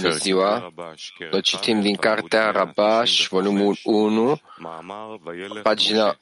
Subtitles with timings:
[0.00, 0.72] Bună ziua!
[1.30, 4.40] Noi citim din cartea Rabash, volumul 1,
[5.62, 6.16] pagina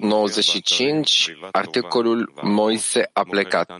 [0.00, 3.70] 95, articolul Moise a plecat.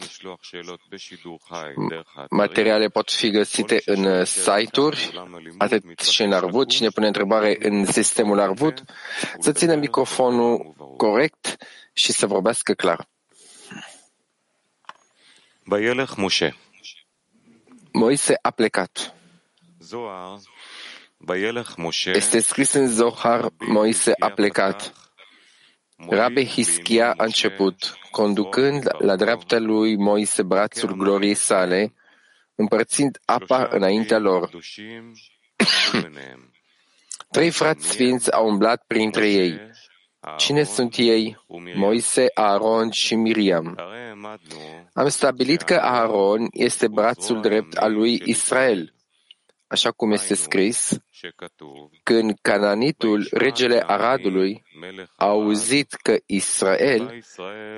[2.30, 5.20] Materiale pot fi găsite în site-uri,
[5.58, 6.68] atât și în Arvut.
[6.68, 8.82] Cine pune întrebare în sistemul Arvut,
[9.38, 11.56] să țină microfonul corect
[11.92, 13.08] și să vorbească clar.
[17.92, 19.14] Moise a plecat.
[22.04, 24.92] Este scris în Zohar, Moise a plecat.
[26.08, 31.94] Rabbi Hischia a început, conducând la dreapta lui Moise brațul gloriei sale,
[32.54, 34.50] împărțind apa înaintea lor.
[37.30, 39.60] Trei frați sfinți au umblat printre ei.
[40.36, 41.44] Cine sunt ei?
[41.74, 43.76] Moise, Aaron și Miriam.
[44.92, 48.94] Am stabilit că Aaron este brațul drept al lui Israel,
[49.66, 50.98] așa cum este scris,
[52.02, 54.64] când Cananitul, regele Aradului,
[55.16, 57.24] a auzit că Israel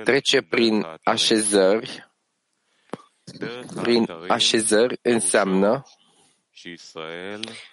[0.03, 2.09] trece prin așezări,
[3.81, 5.83] prin așezări înseamnă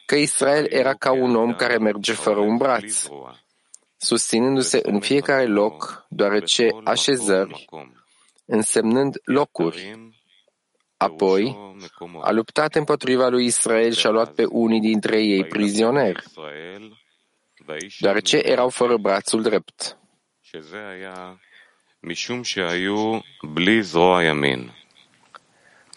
[0.06, 3.06] că Israel era ca un om care merge fără un braț,
[4.02, 7.64] susținându-se în fiecare loc, deoarece așezări,
[8.44, 9.98] însemnând locuri.
[10.96, 11.56] Apoi
[12.22, 16.22] a luptat împotriva lui Israel și a luat pe unii dintre ei prizonieri,
[18.00, 19.98] deoarece erau fără brațul drept.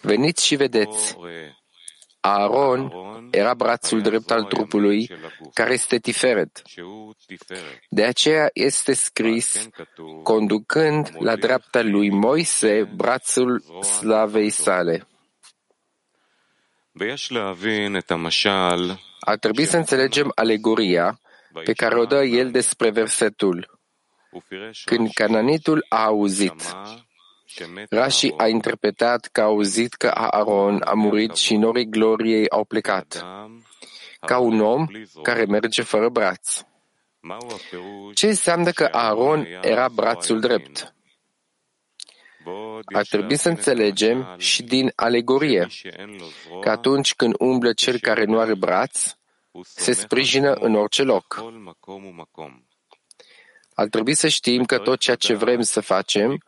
[0.01, 1.17] Veniți și vedeți.
[2.25, 2.91] Aaron
[3.31, 5.09] era brațul drept al trupului,
[5.53, 6.61] care este tiferet.
[7.89, 9.69] De aceea este scris,
[10.23, 15.07] conducând la dreapta lui Moise brațul slavei sale.
[19.19, 21.19] Ar trebui să înțelegem alegoria
[21.63, 23.79] pe care o dă el despre versetul.
[24.85, 26.75] Când cananitul a auzit,
[27.89, 33.25] Rashi a interpretat că a auzit că Aaron a murit și norii gloriei au plecat,
[34.19, 34.87] ca un om
[35.21, 36.61] care merge fără braț.
[38.13, 40.95] Ce înseamnă că Aaron era brațul drept?
[42.85, 45.67] Ar trebui să înțelegem și din alegorie
[46.61, 49.15] că atunci când umblă cel care nu are braț,
[49.61, 51.43] se sprijină în orice loc.
[53.75, 56.43] Ar trebui să știm că tot ceea ce vrem să facem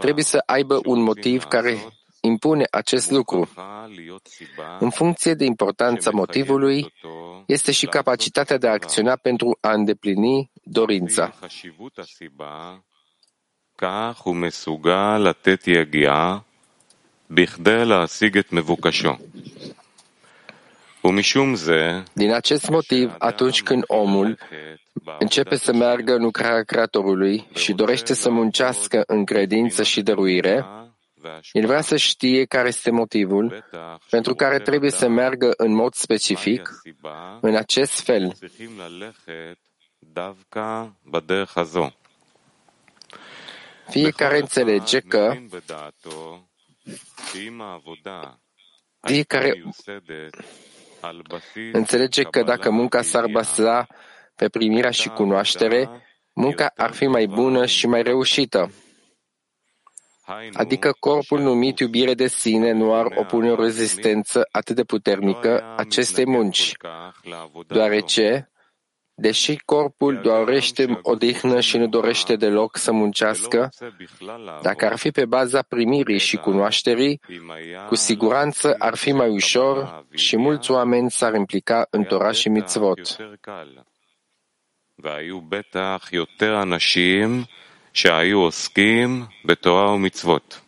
[0.00, 1.76] trebuie să aibă un motiv care
[2.20, 3.48] impune acest lucru.
[4.80, 6.92] În funcție de importanța motivului,
[7.46, 11.34] este și capacitatea de a acționa pentru a îndeplini dorința.
[22.12, 24.38] Din acest motiv, atunci când omul
[25.18, 30.66] începe să meargă în lucrarea Creatorului și dorește să muncească în credință și dăruire,
[31.52, 33.64] el vrea să știe care este motivul
[34.10, 36.70] pentru care trebuie să meargă în mod specific
[37.40, 38.36] în acest fel.
[43.88, 45.36] Fiecare înțelege că
[49.00, 49.62] fiecare
[51.72, 53.86] înțelege că dacă munca s-ar baza
[54.34, 55.88] pe primirea și cunoaștere,
[56.32, 58.70] munca ar fi mai bună și mai reușită.
[60.52, 66.26] Adică corpul numit iubire de sine nu ar opune o rezistență atât de puternică acestei
[66.26, 66.72] munci,
[67.68, 68.50] deoarece,
[69.15, 73.69] deși corpul dorește odihnă și nu dorește deloc să muncească,
[74.61, 77.19] dacă ar fi pe baza primirii și cunoașterii,
[77.87, 83.17] cu siguranță ar fi mai ușor și mulți oameni s-ar implica în Torah și mitzvot.
[85.01, 87.43] והיו בטח יותר אנשים
[87.93, 90.61] שהיו עוסקים בתורה ומצוות.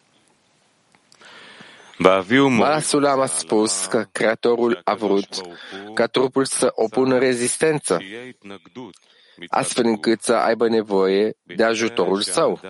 [1.99, 5.29] Malasulam a spus că Creatorul a vrut
[5.95, 7.99] ca trupul să opună rezistență,
[9.49, 12.61] astfel încât să aibă nevoie de ajutorul său.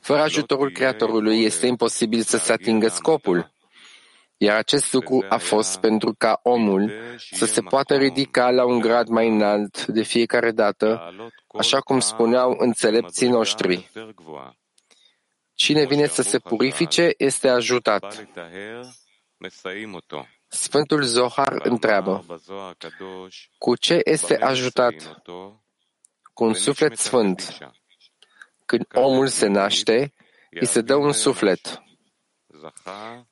[0.00, 3.54] Fără ajutorul Creatorului este imposibil să se atingă scopul.
[4.36, 6.92] Iar acest lucru a fost pentru ca omul
[7.30, 11.14] să se poată ridica la un grad mai înalt de fiecare dată,
[11.58, 13.90] așa cum spuneau înțelepții noștri.
[15.54, 18.28] Cine vine să se purifice este ajutat.
[20.48, 22.24] Sfântul Zohar întreabă,
[23.58, 25.22] cu ce este ajutat?
[26.36, 27.58] cu un suflet sfânt.
[28.66, 30.12] Când omul se naște,
[30.50, 31.82] îi se dă un suflet.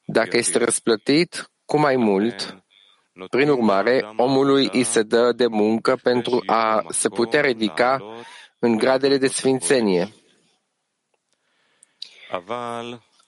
[0.07, 2.65] Dacă este răsplătit cu mai mult,
[3.31, 8.03] prin urmare, omului îi se dă de muncă pentru a se putea ridica
[8.59, 10.09] în gradele de sfințenie.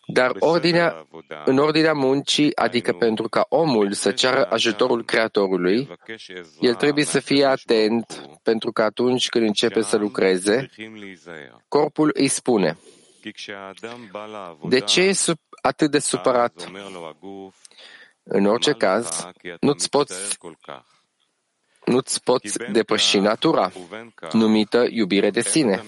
[0.08, 1.06] Dar ordinea,
[1.44, 5.88] în ordinea muncii, adică pentru ca omul să ceară ajutorul Creatorului,
[6.60, 10.68] el trebuie să fie atent pentru că atunci când începe să lucreze,
[11.68, 12.78] corpul îi spune,
[14.68, 15.12] de ce e
[15.62, 16.70] atât de supărat?
[18.22, 19.26] În orice caz,
[19.60, 20.38] nu-ți poți
[21.86, 23.72] nu-ți poți depăși natura,
[24.32, 25.82] numită iubire de sine.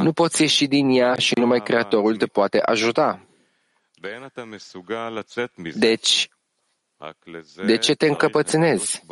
[0.00, 3.26] Nu poți ieși din ea și numai Creatorul te poate ajuta.
[5.74, 6.28] Deci,
[7.66, 9.04] de ce te încăpățânezi,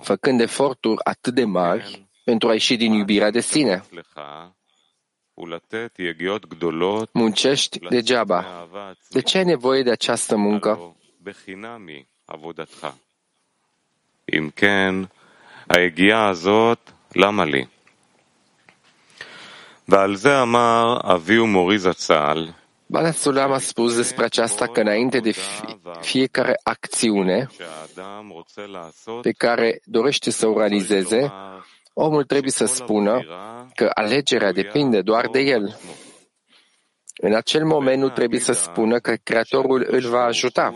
[0.00, 3.84] făcând eforturi atât de mari pentru a ieși din iubirea de sine?
[7.11, 8.67] Muncești degeaba.
[9.09, 10.95] De ce ai nevoie de această muncă?
[12.25, 12.87] עבודתך.
[14.33, 14.95] אם כן,
[15.67, 17.65] היגיעה הזאת, למה לי?
[19.87, 22.53] ועל זה אמר אבי ומורי זצ"ל,
[22.93, 25.33] Bala Sulam a spus despre aceasta că înainte de
[26.01, 27.47] fiecare acțiune
[29.21, 31.31] pe care dorește să o realizeze,
[32.00, 33.20] omul trebuie să spună
[33.74, 35.78] că alegerea depinde doar de el.
[37.20, 40.74] În acel moment nu trebuie să spună că Creatorul îl va ajuta.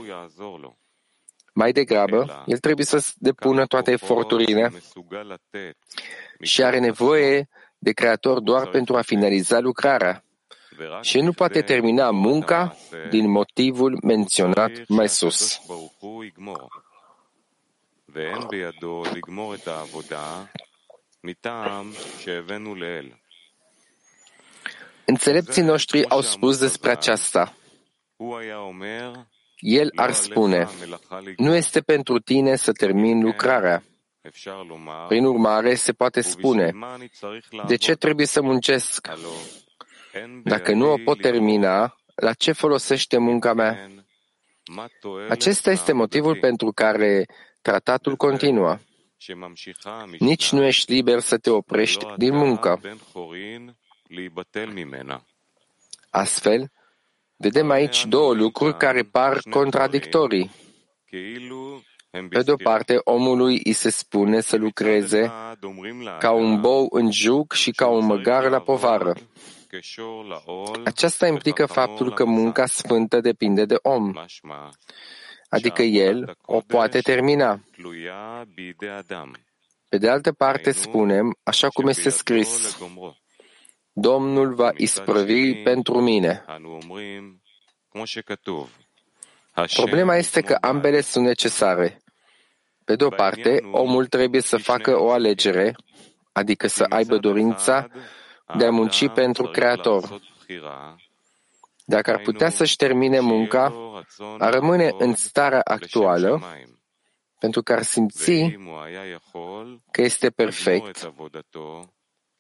[1.55, 4.73] Mai degrabă, el trebuie să depună toate eforturile
[6.41, 7.49] și are nevoie
[7.79, 10.25] de creator doar pentru a finaliza lucrarea.
[11.01, 12.77] Și nu poate termina munca
[13.11, 15.61] din motivul menționat mai sus.
[25.05, 27.55] Înțelepții noștri au spus despre aceasta.
[29.57, 30.69] El ar spune,
[31.37, 33.83] nu este pentru tine să termin lucrarea.
[35.09, 36.73] Prin urmare, se poate spune,
[37.67, 39.09] de ce trebuie să muncesc?
[40.45, 43.91] Dacă nu o pot termina, la ce folosește munca mea?
[45.29, 47.27] Acesta este motivul pentru care
[47.63, 48.79] tratatul continuă.
[50.19, 52.81] Nici nu ești liber să te oprești din muncă.
[56.11, 56.71] Astfel,
[57.43, 60.51] Vedem aici două lucruri care par contradictorii.
[62.29, 65.33] Pe de o parte, omului îi se spune să lucreze
[66.19, 69.15] ca un bou în juc și ca un măgar la povară.
[70.85, 74.13] Aceasta implică faptul că munca sfântă depinde de om,
[75.53, 77.61] adică el o poate termina.
[79.89, 82.79] Pe de altă parte spunem, așa cum este scris,
[83.93, 86.45] Domnul va isprăvi pentru mine.
[89.75, 92.03] Problema este că ambele sunt necesare.
[92.85, 95.75] Pe de o parte, omul trebuie să facă o alegere,
[96.33, 97.89] adică să aibă dorința
[98.57, 100.21] de a munci pentru Creator.
[101.85, 103.75] Dacă ar putea să-și termine munca,
[104.39, 106.43] ar rămâne în starea actuală,
[107.39, 108.57] pentru că ar simți
[109.91, 111.13] că este perfect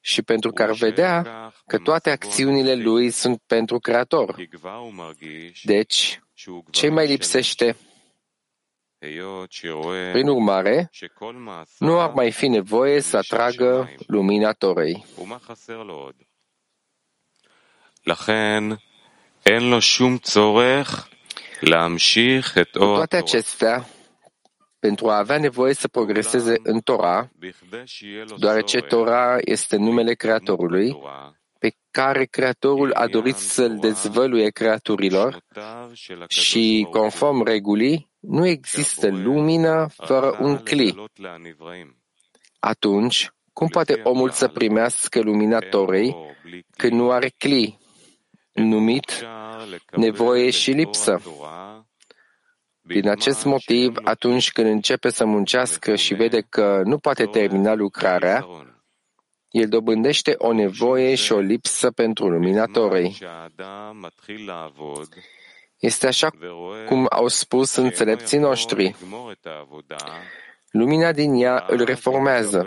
[0.00, 4.36] și pentru că ar vedea că toate acțiunile lui sunt pentru Creator.
[5.62, 6.20] Deci,
[6.70, 7.76] ce mai lipsește?
[10.12, 10.90] Prin urmare,
[11.78, 15.04] nu ar mai fi nevoie să atragă lumina Torei.
[22.72, 23.86] Cu toate acestea,
[24.78, 27.26] pentru a avea nevoie să progreseze în Torah,
[28.38, 30.96] deoarece Torah este numele Creatorului,
[31.58, 35.44] pe care Creatorul a dorit să-l dezvăluie creaturilor
[36.28, 40.94] și, conform regulii, nu există lumină fără un cli.
[42.58, 46.16] Atunci, cum poate omul să primească lumina Torei
[46.76, 47.78] când nu are cli,
[48.52, 49.26] numit
[49.90, 51.22] nevoie și lipsă?
[52.80, 58.46] Din acest motiv, atunci când începe să muncească și vede că nu poate termina lucrarea,
[59.48, 63.18] el dobândește o nevoie și o lipsă pentru luminatorei.
[65.78, 66.30] Este așa
[66.86, 68.94] cum au spus înțelepții noștri.
[70.70, 72.66] Lumina din ea îl reformează.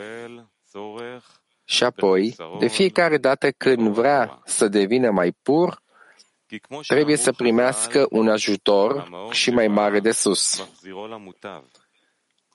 [1.65, 5.83] Și apoi, de fiecare dată când vrea să devină mai pur,
[6.87, 10.69] trebuie să primească un ajutor și mai mare de sus.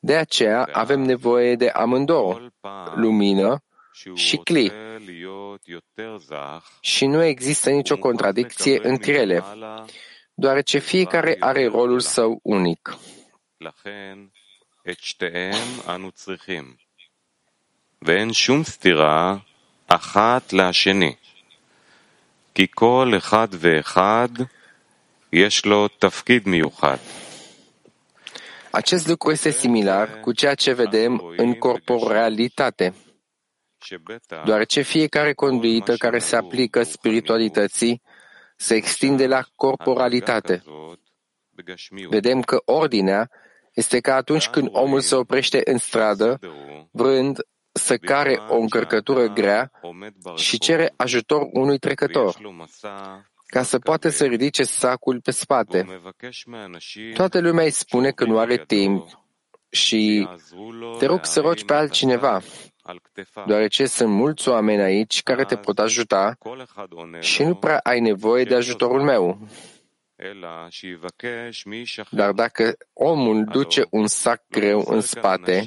[0.01, 2.51] De aceea avem nevoie de amândouă,
[2.95, 3.63] lumină
[4.15, 4.73] și cli.
[6.81, 9.45] Și nu există nicio contradicție între ele,
[10.35, 12.97] deoarece fiecare are rolul său unic.
[18.02, 19.38] ואין שום סתירה
[19.88, 21.14] אחת לשני,
[22.56, 24.30] כי כל אחד ואחד
[25.34, 26.98] יש לו תפקיד מיוחד.
[28.74, 32.94] Acest lucru este similar cu ceea ce vedem în corporalitate,
[34.46, 38.02] deoarece fiecare conduită care se aplică spiritualității
[38.58, 40.64] se extinde la corporalitate.
[42.10, 43.30] Vedem că ordinea
[43.74, 46.40] este ca atunci când omul se oprește în stradă,
[46.92, 47.38] vrând
[47.81, 49.71] să care o încărcătură grea
[50.37, 52.37] și cere ajutor unui trecător
[53.47, 56.01] ca să poată să ridice sacul pe spate.
[57.15, 59.09] Toată lumea îi spune că nu are timp
[59.71, 60.29] și
[60.99, 62.41] te rog să rogi pe altcineva,
[63.47, 66.39] deoarece sunt mulți oameni aici care te pot ajuta
[67.21, 69.49] și nu prea ai nevoie de ajutorul meu.
[72.11, 75.65] Dar dacă omul duce un sac greu în spate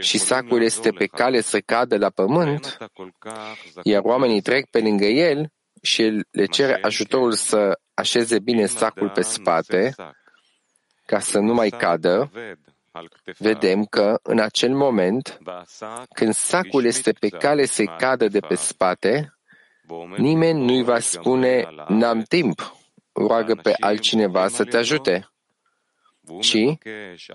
[0.00, 2.76] și sacul este pe cale să cadă la pământ,
[3.82, 9.10] iar oamenii trec pe lângă el, și el le cere ajutorul să așeze bine sacul
[9.10, 9.94] pe spate,
[11.06, 12.30] ca să nu mai cadă,
[13.38, 15.38] vedem că în acel moment,
[16.14, 19.34] când sacul este pe cale să cadă de pe spate,
[20.16, 22.74] nimeni nu-i va spune, n-am timp,
[23.12, 25.28] roagă pe altcineva să te ajute,
[26.40, 26.56] ci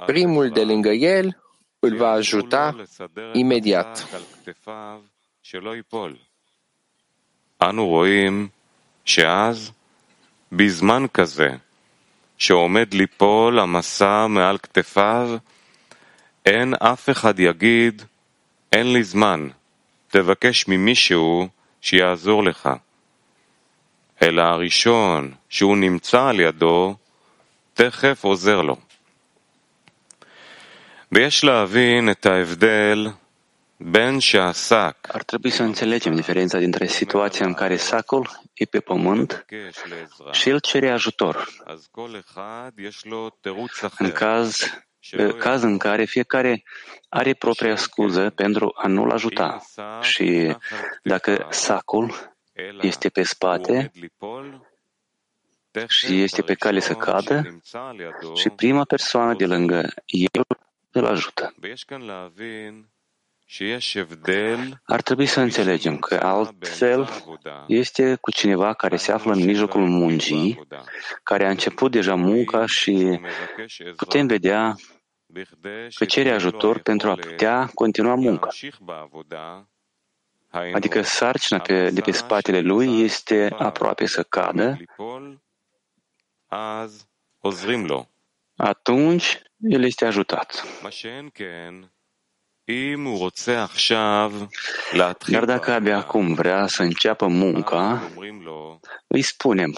[0.06, 1.44] primul de lângă el
[1.88, 2.74] îl va ajuta
[3.34, 3.94] imediat.
[7.62, 8.48] אנו רואים
[9.06, 9.72] שאז,
[10.52, 11.50] בזמן כזה,
[12.38, 15.38] שעומד ליפול המסע מעל כתפיו,
[16.46, 18.02] אין אף אחד יגיד,
[18.72, 19.48] אין לי זמן,
[20.08, 21.48] תבקש ממישהו
[21.82, 22.70] שיעזור לך.
[24.22, 26.96] אלא הראשון שהוא נמצא על ידו,
[27.74, 28.78] תכף עוזר לו.
[35.02, 39.46] Ar trebui să înțelegem diferența dintre situația în care sacul e pe pământ
[40.32, 41.48] și el cere ajutor.
[43.98, 44.60] În caz,
[45.40, 46.64] caz în care fiecare
[47.10, 49.62] are propria scuză pentru a nu-l ajuta.
[50.02, 50.56] Și
[51.04, 52.36] dacă sacul
[52.82, 53.92] este pe spate
[55.88, 57.60] și este pe cale să cadă,
[58.36, 60.46] și prima persoană de lângă el
[60.96, 61.54] îl ajută.
[64.84, 67.10] Ar trebui să înțelegem că altfel
[67.68, 70.68] este cu cineva care se află în mijlocul muncii,
[71.24, 73.20] care a început deja munca și
[73.96, 74.76] putem vedea
[75.96, 78.48] că cere ajutor pentru a putea continua munca.
[80.74, 84.78] Adică sarcina pe, de pe spatele lui este aproape să cadă,
[88.56, 90.66] atunci el este ajutat.
[95.28, 98.12] Dar dacă abia acum vrea să înceapă munca,
[99.08, 99.74] îi spunem,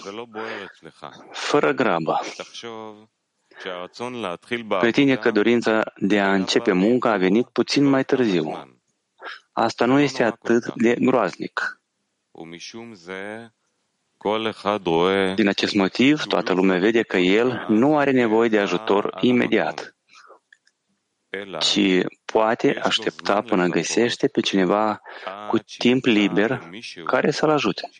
[1.30, 2.20] fără grabă,
[4.80, 8.76] pe tine că dorința de a începe munca a venit puțin mai târziu.
[9.52, 11.80] Asta nu este atât de groaznic.
[15.34, 19.98] Din acest motiv, toată lumea vede că el nu are nevoie de ajutor imediat
[21.58, 25.00] ci poate aștepta până găsește pe cineva
[25.48, 26.70] cu timp liber
[27.04, 27.90] care să-l ajute.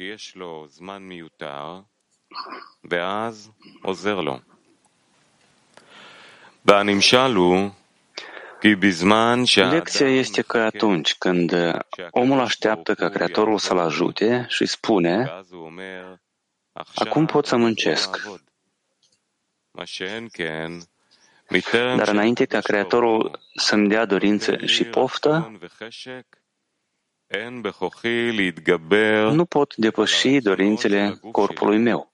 [9.70, 11.54] Lecția este că atunci când
[12.10, 15.44] omul așteaptă ca Creatorul să-l ajute și spune,
[16.94, 18.22] acum pot să muncesc,
[21.72, 25.58] dar înainte ca Creatorul să-mi dea dorință și poftă,
[29.30, 32.12] nu pot depăși dorințele corpului meu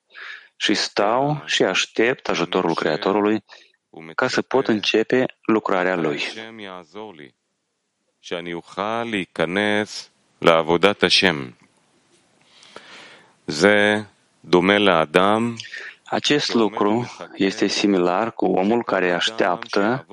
[0.56, 3.44] și stau și aștept ajutorul Creatorului
[4.14, 6.22] ca să pot începe lucrarea Lui.
[16.04, 20.06] Acest lucru este similar cu omul care așteaptă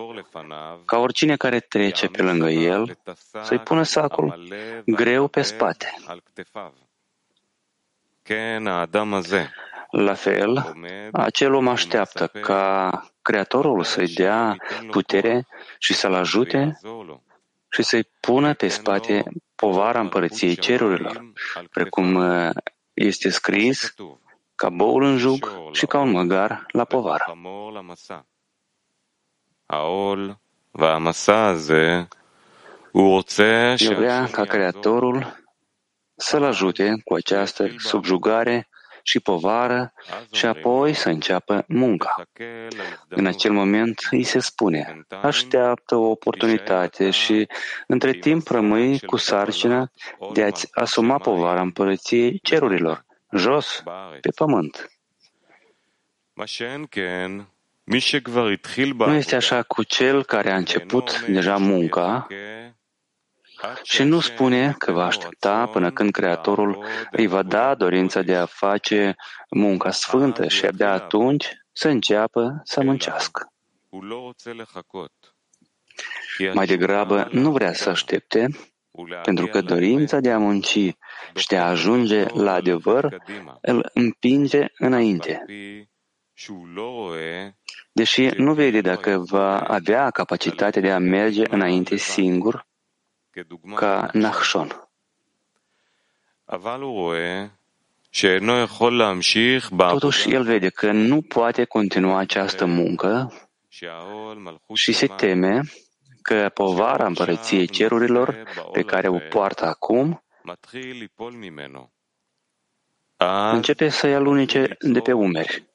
[0.86, 2.98] ca oricine care trece pe lângă el
[3.44, 4.48] să-i pună sacul
[4.86, 5.94] greu pe spate.
[9.92, 10.76] La fel,
[11.12, 14.56] acel om așteaptă ca Creatorul să-i dea
[14.92, 15.48] putere
[15.78, 16.80] și să-l ajute
[17.70, 19.24] și să-i pună pe spate
[19.56, 21.32] povara împărăției cerurilor,
[21.72, 22.50] precum uh,
[22.94, 23.94] este scris,
[24.56, 27.26] ca boul în jug și ca un măgar la povară.
[33.78, 35.40] El vrea ca Creatorul
[36.16, 38.70] să-l ajute cu această subjugare
[39.04, 39.94] și povară
[40.32, 42.24] și apoi să înceapă munca.
[43.08, 47.48] În acel moment îi se spune, așteaptă o oportunitate și
[47.88, 49.92] între timp rămâi cu sarcina
[50.34, 53.84] de a-ți asuma povara împărăției cerurilor, jos,
[54.22, 54.92] pe pământ.
[59.06, 62.28] Nu este așa cu cel care a început deja munca
[63.84, 68.46] și nu spune că va aștepta până când Creatorul îi va da dorința de a
[68.46, 69.16] face
[69.50, 73.54] munca sfântă și abia atunci să înceapă să muncească.
[76.54, 78.48] Mai degrabă nu vrea să aștepte,
[79.24, 80.96] pentru că dorința de a munci
[81.36, 83.18] și de a ajunge la adevăr
[83.62, 85.46] îl împinge înainte.
[87.92, 92.70] Deși nu vede dacă va avea capacitatea de a merge înainte singur,
[93.76, 94.90] ca Nachshon.
[99.76, 103.34] Totuși, el vede că nu poate continua această muncă
[104.74, 105.62] și se teme
[106.22, 110.24] că povara împărăției cerurilor pe care o poartă acum
[113.52, 115.70] începe să-i alunice de pe umeri.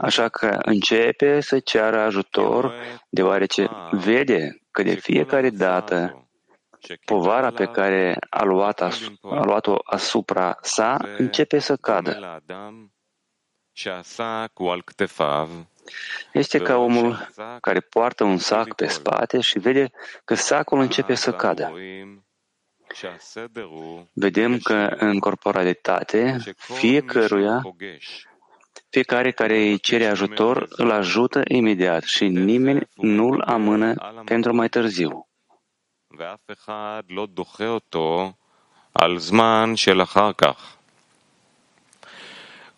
[0.00, 2.74] Așa că începe să ceară ajutor,
[3.08, 6.19] deoarece vede că de fiecare dată
[7.04, 12.42] povara pe care a, luat as, a luat-o asupra sa începe să cadă.
[16.32, 17.28] Este ca omul
[17.60, 19.90] care poartă un sac pe spate și vede
[20.24, 21.72] că sacul începe să cadă.
[24.12, 27.62] Vedem că în corporalitate, fiecăruia,
[28.88, 35.29] fiecare care îi cere ajutor îl ajută imediat și nimeni nu-l amână pentru mai târziu.
[36.19, 38.33] ואף אחד לא דוחה אותו
[38.95, 40.75] על זמן של אחר כך.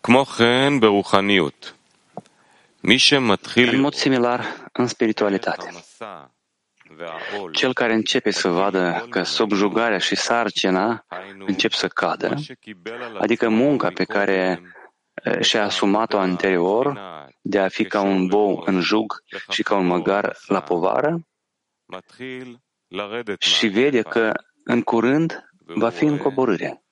[0.02, 1.72] כמו כן ברוחניות,
[2.84, 3.68] מי שמתחיל...
[3.74, 4.40] În mod similar,
[4.72, 5.70] în spiritualitate.
[7.52, 11.06] Cel care începe să vadă că subjugarea și sarcina
[11.38, 12.34] încep să cadă,
[13.18, 14.62] adică munca pe care
[15.40, 16.98] și-a asumat-o anterior
[17.42, 21.20] de a fi ca un bou în jug și ca un măgar la povară,
[23.39, 24.31] și vede că
[24.63, 26.83] în curând va fi în coborâre.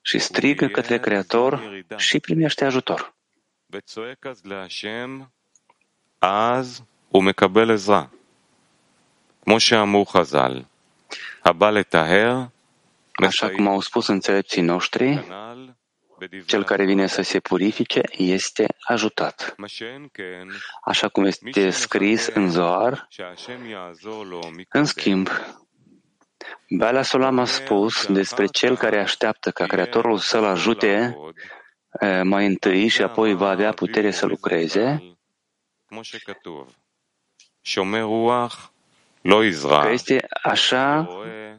[0.00, 3.14] și strigă către Creator și primește ajutor.
[13.12, 15.26] Așa cum au spus înțelepții noștri,
[16.46, 19.54] cel care vine să se purifice este ajutat.
[20.84, 23.08] Așa cum este scris în Zohar,
[24.68, 25.28] în schimb,
[26.68, 31.16] Bala Solam a spus despre cel care așteaptă ca Creatorul să-l ajute
[32.22, 35.16] mai întâi și apoi va avea putere să lucreze,
[39.82, 41.08] că este așa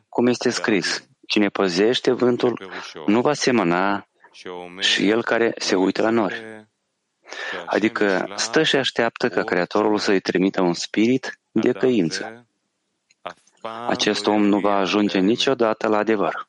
[0.09, 1.07] cum este scris.
[1.27, 2.71] Cine păzește vântul
[3.05, 4.06] nu va semăna
[4.79, 6.67] și el care se uită la nori.
[7.65, 12.45] Adică stă și așteaptă ca Creatorul să-i trimită un spirit de căință.
[13.87, 16.47] Acest om nu va ajunge niciodată la adevăr.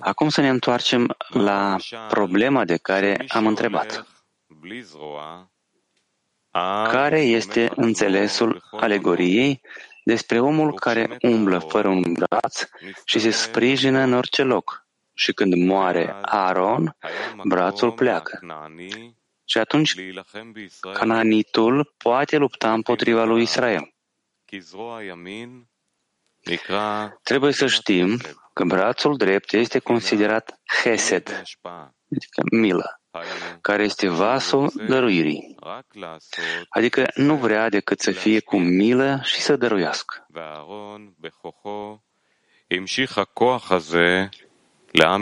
[0.00, 1.76] Acum să ne întoarcem la
[2.08, 4.06] problema de care am întrebat.
[6.90, 9.60] Care este înțelesul alegoriei
[10.10, 12.68] despre omul care umblă fără un braț
[13.04, 14.86] și se sprijină în orice loc.
[15.14, 16.96] Și când moare Aaron,
[17.44, 18.40] brațul pleacă.
[19.44, 19.94] Și atunci
[20.92, 23.94] cananitul poate lupta împotriva lui Israel.
[27.22, 28.18] Trebuie să știm
[28.52, 31.42] că brațul drept este considerat chesed,
[32.10, 32.99] adică milă
[33.60, 35.54] care este vasul dăruirii,
[36.68, 40.26] adică nu vrea decât să fie cu milă și să dăruiască.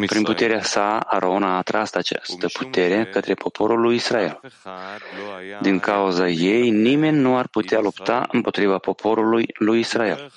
[0.07, 4.41] Prin puterea sa, Aron a atras această putere către poporul lui Israel.
[5.61, 10.31] Din cauza ei, nimeni nu ar putea lupta împotriva poporului lui Israel.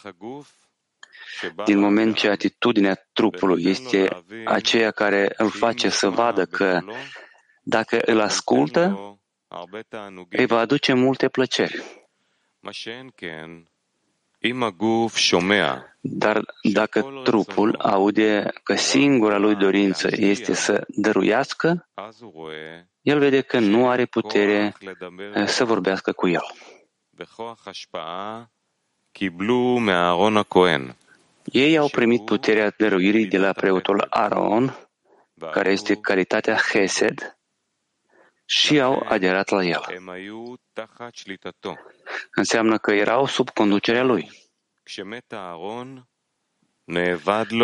[1.66, 6.80] Din moment ce atitudinea trupului este aceea care îl face să vadă că
[7.62, 9.18] Dacă îl ascultă,
[10.30, 11.84] îi va aduce multe plăceri.
[16.00, 16.42] Dar
[16.74, 21.90] dacă trupul aude că singura lui dorință este să dăruiască,
[23.02, 24.74] el vede că nu are putere
[25.46, 26.44] să vorbească cu el.
[31.44, 34.90] Ei au primit puterea dăruirii de la preotul Aaron,
[35.52, 37.38] care este calitatea Hesed,
[38.54, 39.82] și au aderat la el.
[42.32, 44.30] Înseamnă că erau sub conducerea lui.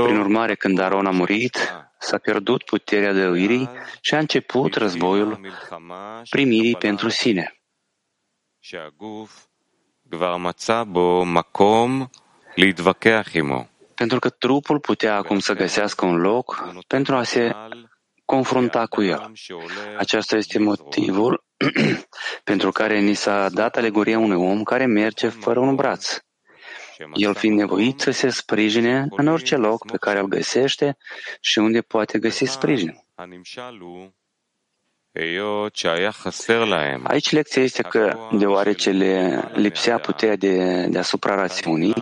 [0.03, 1.57] Prin urmare, când Aron a murit,
[1.99, 3.69] s-a pierdut puterea dăruirii
[4.01, 5.39] și a început războiul
[6.29, 7.61] primirii pentru sine.
[13.95, 17.51] Pentru că trupul putea acum să găsească un loc pentru a se
[18.27, 19.31] confrunta cu el.
[19.97, 21.43] Acesta este motivul
[22.49, 26.17] pentru care ni s-a dat alegoria unui om care merge fără un braț.
[27.13, 30.97] El fiind nevoit să se sprijine în orice loc pe care îl găsește
[31.41, 33.05] și unde poate găsi sprijin.
[37.03, 41.93] Aici lecția este că, deoarece le lipsea puterea de, deasupra rațiunii,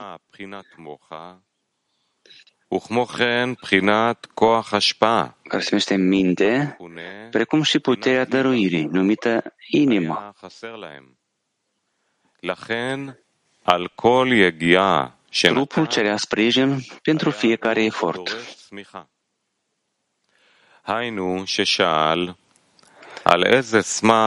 [5.44, 6.78] care se numește minte,
[7.32, 10.34] precum și puterea dăruirii, numită inimă.
[15.42, 18.36] Trupul cerea sprijin pentru fiecare efort.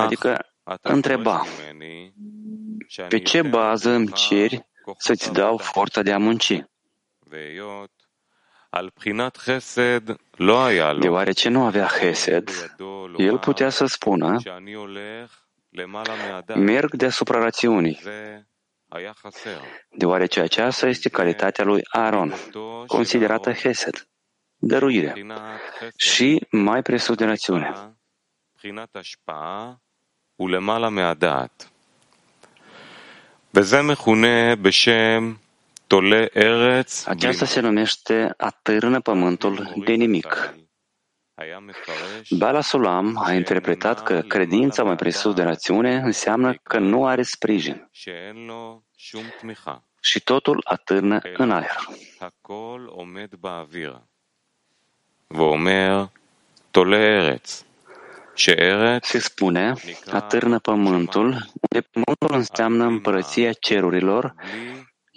[0.04, 0.38] Adică
[0.82, 1.44] întreba,
[3.08, 4.66] pe ce bază îmi ceri
[4.98, 6.62] să-ți dau forța de a munci?
[10.99, 12.75] Deoarece nu avea Hesed,
[13.17, 14.37] el putea să spună,
[16.55, 17.99] merg deasupra rațiunii,
[19.89, 22.33] deoarece aceasta este calitatea lui Aaron,
[22.87, 24.07] considerată Hesed,
[24.57, 25.25] dăruire,
[25.95, 27.95] și mai presus de rațiune.
[33.53, 35.33] וזה מכונה בשם
[37.04, 40.54] aceasta se numește atârnă pământul de nimic.
[42.30, 47.90] Bala Sulam a interpretat că credința mai presus de rațiune înseamnă că nu are sprijin.
[50.00, 51.76] Și totul atârnă în aer.
[59.02, 59.72] Se spune,
[60.10, 64.34] atârnă pământul, unde pământul înseamnă împărăția cerurilor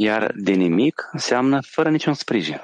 [0.01, 2.61] iar de nimic înseamnă fără niciun sprijin.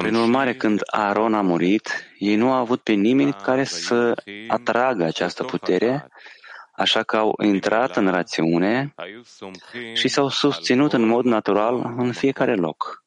[0.00, 5.04] Prin urmare, când Aaron a murit, ei nu au avut pe nimeni care să atragă
[5.04, 6.08] această putere,
[6.72, 8.94] așa că au intrat în rațiune
[9.94, 13.04] și s-au susținut în mod natural în fiecare loc.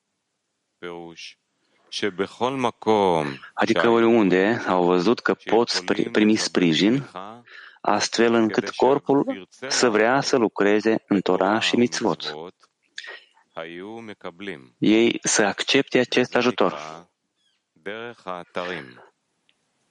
[3.54, 7.10] Adică oriunde au văzut că pot primi sprijin,
[7.82, 12.34] astfel încât corpul să vrea să lucreze în Torah și mitzvot.
[14.78, 16.80] Ei să accepte acest ajutor.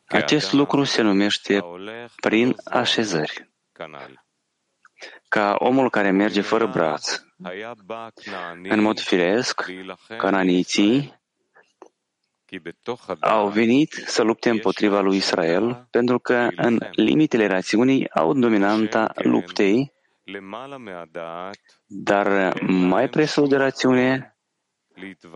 [0.07, 1.65] Acest lucru se numește
[2.21, 3.51] prin așezări.
[5.29, 7.23] Ca omul care merge fără braț.
[8.63, 9.65] În mod firesc,
[10.19, 11.18] cananiții
[13.21, 19.93] au venit să lupte împotriva lui Israel, pentru că în limitele rațiunii au dominanta luptei,
[21.87, 24.37] dar mai presus de rațiune,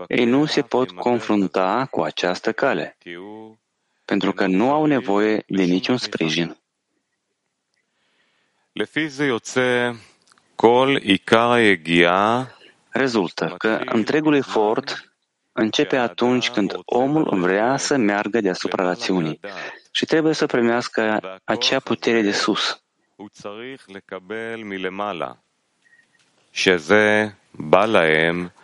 [0.07, 2.97] ei nu se pot confrunta cu această cale,
[4.05, 6.57] pentru că nu au nevoie de niciun sprijin.
[12.89, 15.12] Rezultă că întregul efort
[15.53, 19.39] începe atunci când omul vrea să meargă deasupra rațiunii
[19.91, 22.83] și trebuie să primească acea putere de sus.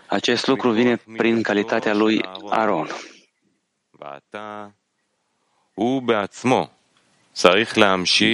[0.08, 2.88] Acest lucru vine prin calitatea lui Aaron.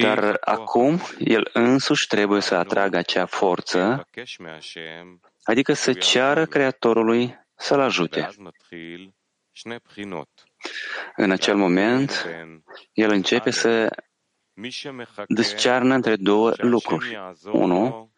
[0.01, 4.07] Dar acum el însuși trebuie să atragă acea forță,
[5.43, 8.28] adică să ceară Creatorului să-l ajute.
[11.16, 12.26] În acel moment,
[12.92, 13.96] el începe să
[15.28, 17.18] descearnă între două lucruri.
[17.52, 18.12] Unu,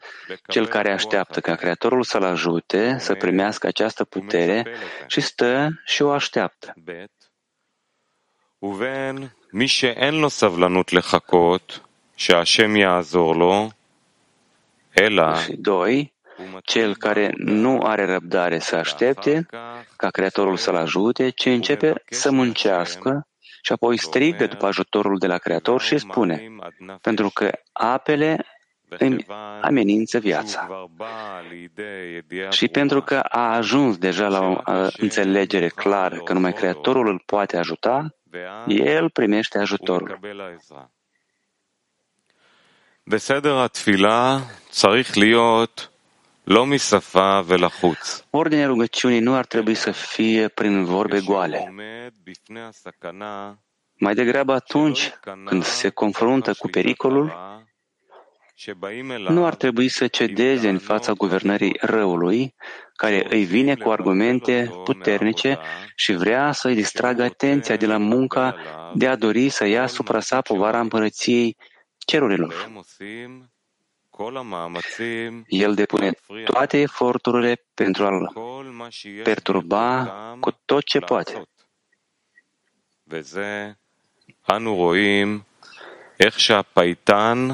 [0.47, 6.11] cel care așteaptă ca Creatorul să-l ajute să primească această putere și stă și o
[6.11, 6.75] așteaptă.
[8.63, 11.81] ובין מי שאין לו סבלנות לחכות
[12.17, 13.71] שהשם יעזור לו,
[15.01, 16.13] אלא Doi,
[16.65, 19.47] cel care nu are răbdare să aștepte
[19.97, 23.27] ca Creatorul să-l ajute, ci începe să muncească
[23.63, 26.49] și apoi strigă după ajutorul de la Creator și spune,
[27.01, 28.47] pentru că apele
[28.99, 29.27] îmi
[29.61, 30.89] amenință viața.
[32.51, 34.61] Și pentru că a ajuns deja la o
[34.97, 38.15] înțelegere clară că numai Creatorul îl poate ajuta,
[38.67, 40.19] el primește ajutorul.
[43.05, 45.89] בסדר התפילה צריך להיות
[48.30, 51.74] Ordinea rugăciunii nu ar trebui să fie prin vorbe goale.
[53.94, 55.14] Mai degrabă atunci
[55.46, 57.34] când se confruntă cu pericolul,
[59.28, 62.56] nu ar trebui să cedeze în fața guvernării răului,
[62.96, 65.60] care îi vine cu argumente puternice
[65.96, 68.56] și vrea să-i distragă atenția de la munca
[68.94, 71.58] de a dori să ia supra sa povara împărăției
[71.98, 72.72] cerurilor.
[75.47, 76.11] El depune
[76.45, 78.33] toate eforturile pentru a-l
[79.23, 79.87] perturba
[80.41, 81.43] cu tot ce poate.
[84.51, 85.41] אנו רואים
[86.21, 87.49] איך שהפייטן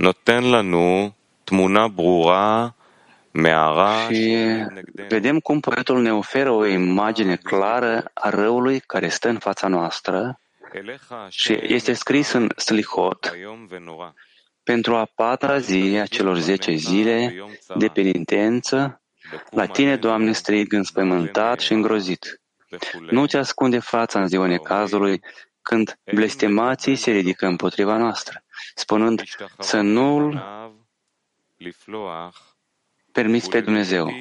[0.00, 1.10] נותן לנו
[1.44, 2.68] תמונה ברורה
[4.10, 4.36] și
[5.08, 10.40] vedem cum poetul ne oferă o imagine clară a răului care stă în fața noastră
[11.28, 13.32] și este scris în Slihot
[14.63, 17.45] pentru a patra zi a celor zece zile
[17.75, 19.01] de penitență,
[19.49, 22.41] la tine, Doamne, strig înspământat și îngrozit.
[23.09, 25.21] Nu ți ascunde fața în ziua necazului,
[25.61, 28.43] când blestemații se ridică împotriva noastră,
[28.75, 29.23] spunând
[29.59, 30.43] să nu-L
[33.11, 34.11] permiți pe Dumnezeu,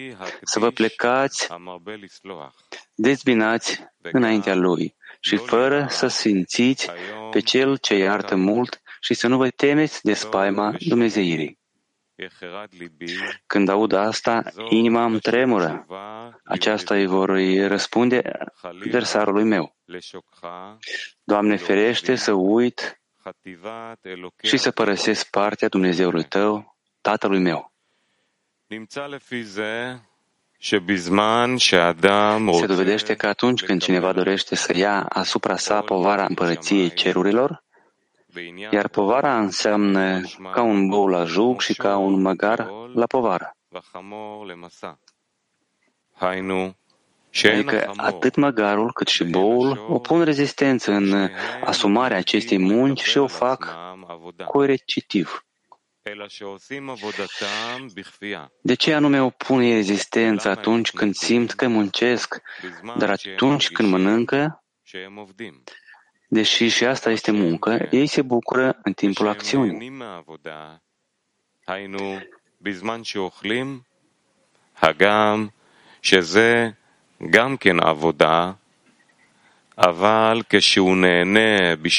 [0.43, 1.49] să vă plecați
[2.95, 6.91] dezbinați înaintea Lui și fără să simțiți
[7.31, 11.59] pe Cel ce iartă mult și să nu vă temeți de spaima Dumnezeirii.
[13.47, 15.87] Când aud asta, inima îmi tremură.
[16.45, 17.29] Aceasta îi vor
[17.67, 18.23] răspunde
[18.91, 19.77] versarului meu.
[21.25, 23.03] Doamne, ferește să uit
[24.43, 27.73] și să părăsesc partea Dumnezeului tău, Tatălui meu.
[32.59, 37.65] Se dovedește că atunci când cineva dorește să ia asupra sa povara împărăției cerurilor,
[38.71, 40.21] iar povara înseamnă
[40.53, 43.57] ca un bou la jug și ca un măgar la povară.
[47.43, 51.29] Adică atât măgarul cât și boul opun rezistență în
[51.65, 53.77] asumarea acestei munci și o fac
[54.47, 55.45] coercitiv.
[58.61, 62.43] De ce anume opun rezistență atunci când simt că muncesc,
[62.99, 64.65] dar atunci când mănâncă,
[66.35, 69.73] Deși și asta este muncă, ei se bucură în timpul acțiunii.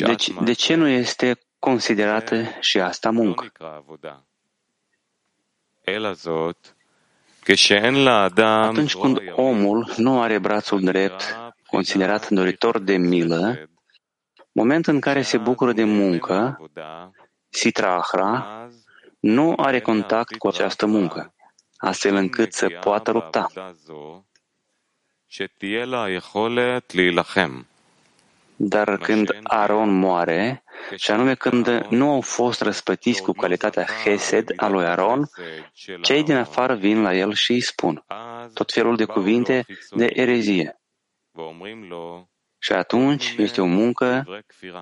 [0.06, 3.52] Deci, de ce nu este considerată și asta muncă?
[8.68, 13.70] Atunci când omul nu are brațul drept, considerat doritor de milă,
[14.54, 16.60] Moment în care se bucură de muncă,
[17.50, 18.68] Sitrahra
[19.20, 21.34] nu are contact cu această muncă,
[21.78, 23.48] astfel încât să poată lupta.
[28.56, 30.64] Dar când Aaron moare,
[30.96, 35.30] și anume când nu au fost răspătiți cu calitatea Hesed a lui Aaron,
[36.02, 38.06] cei din afară vin la el și îi spun
[38.54, 40.82] tot felul de cuvinte de erezie.
[42.64, 44.26] Și atunci este o muncă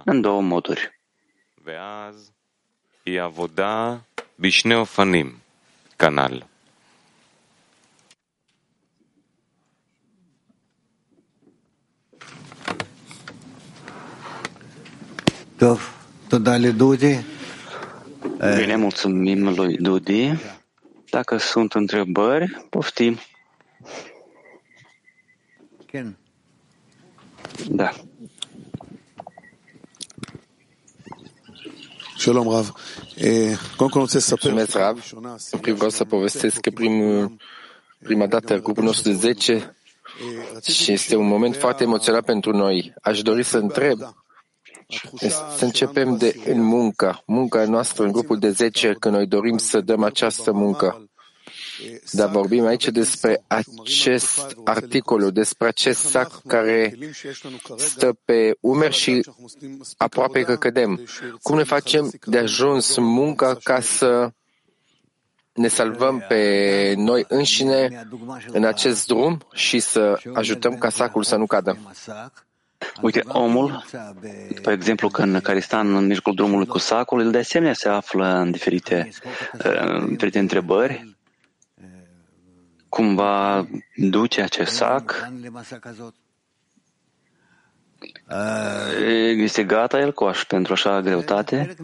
[0.05, 0.99] în două moduri.
[5.95, 6.47] canal.
[18.57, 20.31] Bine, mulțumim lui Dudi.
[21.09, 23.19] Dacă sunt întrebări, poftim.
[27.69, 27.91] Da.
[32.17, 32.73] Shalom, Rav.
[34.29, 35.11] Mulțumesc, Rav.
[35.51, 37.37] În primul vreau să povestesc că prim,
[38.03, 39.75] prima dată grupul nostru de 10
[40.63, 42.93] și este un moment foarte emoționat pentru noi.
[43.01, 43.99] Aș dori să întreb
[45.57, 49.81] Să începem de în muncă, munca noastră în grupul de 10, că noi dorim să
[49.81, 51.10] dăm această muncă.
[52.11, 56.97] Dar vorbim aici despre acest articol, despre acest sac care
[57.77, 59.25] stă pe umeri și
[59.97, 61.03] aproape că cădem.
[61.41, 64.31] Cum ne facem de ajuns munca ca să
[65.53, 68.07] ne salvăm pe noi înșine
[68.47, 71.77] în acest drum și să ajutăm ca sacul să nu cadă.
[73.01, 73.83] Uite, omul,
[74.61, 78.27] pe exemplu, în care stă în mijlocul drumului cu sacul, el de asemenea se află
[78.27, 79.09] în diferite,
[79.51, 81.10] în diferite întrebări.
[82.91, 85.29] Cum va duce acest sac?
[89.35, 91.75] Este gata el cu așa, pentru așa greutate?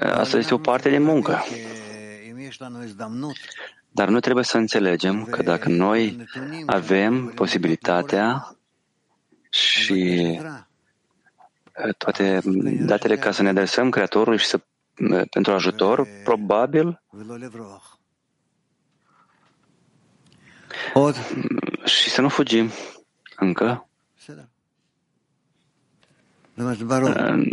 [0.00, 1.42] Asta este o parte de muncă.
[3.90, 6.24] Dar noi trebuie să înțelegem că dacă noi
[6.66, 8.56] avem posibilitatea
[9.50, 10.40] și
[11.98, 12.40] toate
[12.86, 14.60] datele ca să ne adresăm Creatorului și să,
[15.30, 17.02] pentru ajutor, probabil
[21.84, 22.70] și să nu fugim
[23.36, 23.88] încă.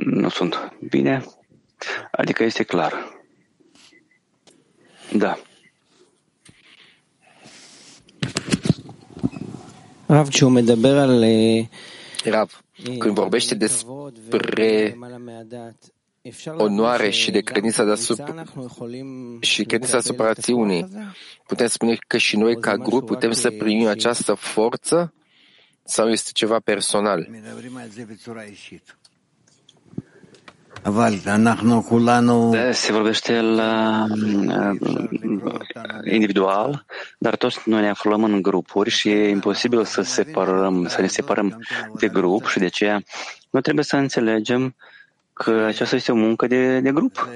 [0.06, 1.26] Nu sunt bine.
[2.12, 3.16] Adică este clar.
[5.14, 5.40] Da.
[10.06, 10.28] Rav,
[12.24, 12.62] Rav,
[12.98, 14.98] când vorbește despre
[16.58, 18.44] onoare și de credința deasupra
[19.40, 20.88] și credința asupra rațiunii,
[21.46, 25.14] putem spune că și noi ca grup putem să primim această forță
[25.84, 27.30] sau este ceva personal?
[32.72, 34.06] Se vorbește la
[36.04, 36.86] individual,
[37.18, 41.64] dar toți noi ne aflăm în grupuri și e imposibil să separăm, să ne separăm
[42.00, 43.02] de grup și de aceea
[43.50, 44.76] noi trebuie să înțelegem
[45.38, 47.30] că aceasta este o muncă de, de grup.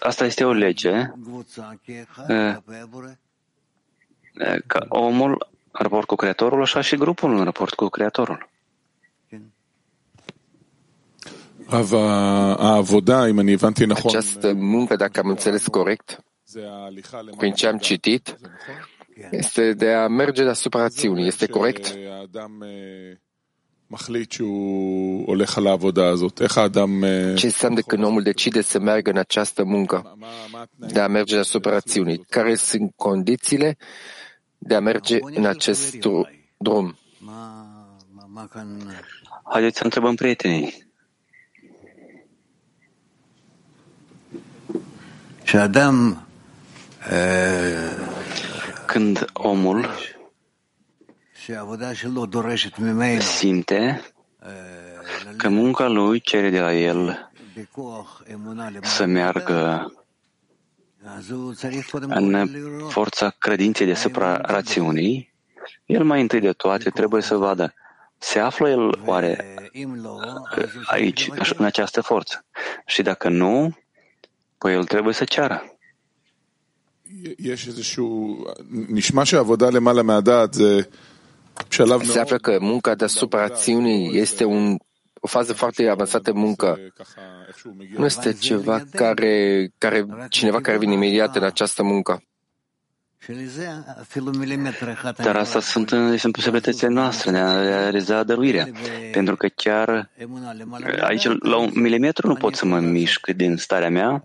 [0.00, 1.10] Asta este o lege.
[4.66, 8.48] Ca omul în raport cu Creatorul, așa și grupul în raport cu Creatorul.
[14.08, 16.24] Această muncă, dacă am înțeles corect,
[17.36, 18.36] prin ce am citit,
[19.30, 21.26] este de a merge deasupra rațiunii.
[21.26, 21.96] Este corect?
[27.34, 30.18] Ce înseamnă când omul decide să meargă în această muncă,
[30.76, 32.24] de a merge deasupra rațiunii?
[32.28, 33.76] Care sunt condițiile
[34.58, 35.96] de a merge în acest
[36.56, 36.98] drum.
[39.44, 40.86] Haideți să întrebăm prietenii.
[45.42, 46.26] Și Adam,
[48.88, 49.88] când omul
[53.20, 54.02] simte
[55.36, 57.30] că munca lui cere de la el
[58.82, 59.92] să meargă
[62.08, 62.48] în
[62.88, 65.34] forța credinței deasupra rațiunii,
[65.86, 67.74] el mai întâi de toate trebuie să vadă
[68.18, 69.54] se află el oare
[70.86, 72.44] aici, în această forță?
[72.86, 73.78] Și dacă nu,
[74.58, 75.77] păi el trebuie să ceară.
[82.12, 84.76] Se află că munca deasupra rațiunii este un
[85.20, 86.78] o fază foarte avansată în muncă.
[87.96, 92.22] Nu este ceva care, care, cineva care vine imediat în această muncă.
[95.16, 98.68] Dar asta sunt, sunt posibilitățile noastre de a realiza dăruirea.
[99.12, 100.10] Pentru că chiar
[101.00, 104.22] aici, la un milimetru, nu pot să mă mișc din starea mea,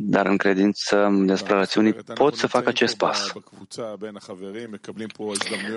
[0.00, 3.32] dar în credință despre rațiunii pot să fac acest pas.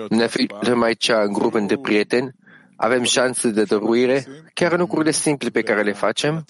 [0.08, 2.34] Ne aflăm aici în grup de prieteni
[2.82, 6.44] avem șanse de dăruire, chiar în lucrurile simple pe care le facem,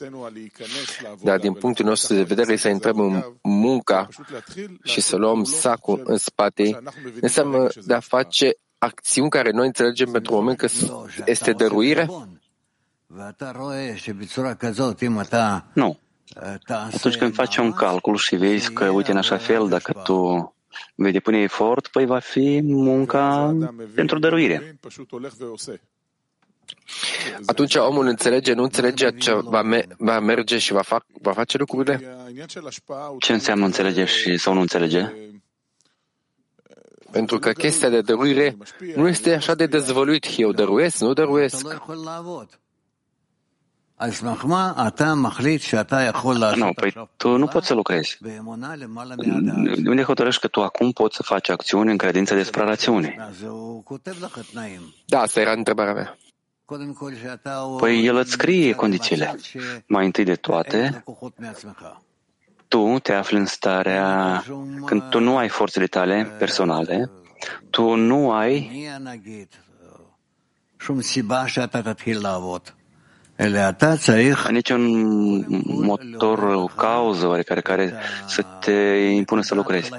[1.23, 4.09] dar din punctul nostru de vedere să intrăm în munca
[4.83, 6.83] și să luăm sacul în spate,
[7.21, 10.69] înseamnă de a face acțiuni care noi înțelegem pentru moment că
[11.25, 12.09] este dăruire?
[15.73, 15.99] Nu.
[16.69, 20.55] Atunci când faci un calcul și vezi că, uite, în așa fel, dacă tu
[20.95, 23.57] vei depune efort, păi va fi munca
[23.95, 24.79] pentru dăruire.
[27.47, 31.59] Atunci omul înțelege, nu înțelege ce va, me- va merge și va, fac, va face
[31.59, 32.17] lucrurile?
[33.19, 35.13] Ce înseamnă înțelege și sau nu înțelege?
[37.11, 38.57] Pentru că chestia de dăruire
[38.95, 40.27] nu este așa de dezvăluit.
[40.37, 41.67] Eu dăruiesc, nu dăruiesc.
[46.55, 48.19] Nu, păi tu nu poți să lucrezi.
[49.83, 53.31] De unde hotărăști că tu acum poți să faci acțiuni în credință despre rațiune?
[55.05, 56.17] Da, asta era întrebarea mea.
[57.79, 59.37] Păi el îți scrie condițiile.
[59.87, 61.05] Mai întâi de toate,
[62.69, 64.43] tu te afli în starea
[64.85, 67.11] când tu nu ai forțele tale personale,
[67.71, 68.71] tu nu ai
[74.51, 74.85] niciun
[75.65, 77.95] motor, o cauză oarecare care
[78.27, 78.73] să te
[79.15, 79.91] impună să lucrezi.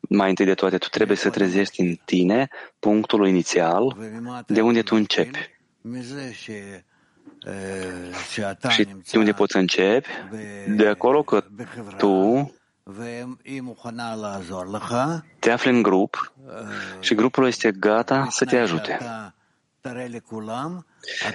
[0.00, 3.96] Mai întâi de toate, tu trebuie să trezești în tine punctul inițial
[4.46, 5.50] de unde tu începi.
[8.68, 10.08] Și de unde poți începi?
[10.68, 11.44] De acolo că
[11.96, 12.54] tu
[15.38, 16.32] te afli în grup
[17.00, 18.98] și grupul este gata să te ajute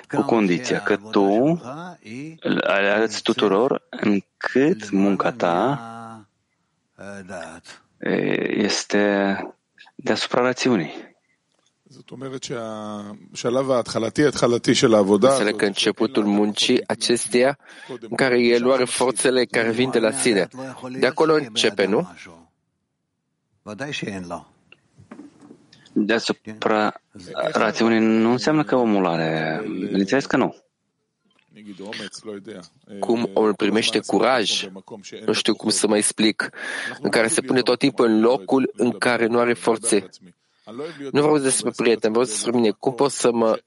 [0.09, 1.61] cu condiția că tu
[2.39, 5.79] le arăți tuturor încât munca ta
[8.49, 9.37] este
[9.95, 11.15] deasupra rațiunii.
[15.29, 17.57] Înțeleg că începutul muncii acesteia
[17.99, 20.47] în care el are forțele care vin de la sine.
[20.99, 22.07] De acolo începe, nu?
[26.05, 27.01] Deasupra
[27.51, 29.61] rațiunii nu înseamnă că omul are.
[29.65, 30.55] Bineînțeles că nu.
[32.99, 34.67] Cum omul primește curaj,
[35.25, 36.49] nu știu cum să mă explic,
[37.01, 40.09] în care se pune tot timpul în locul în care nu are forțe.
[41.11, 42.69] Nu vreau despre prieten, vreau despre mine.
[42.69, 43.59] Cum pot să mă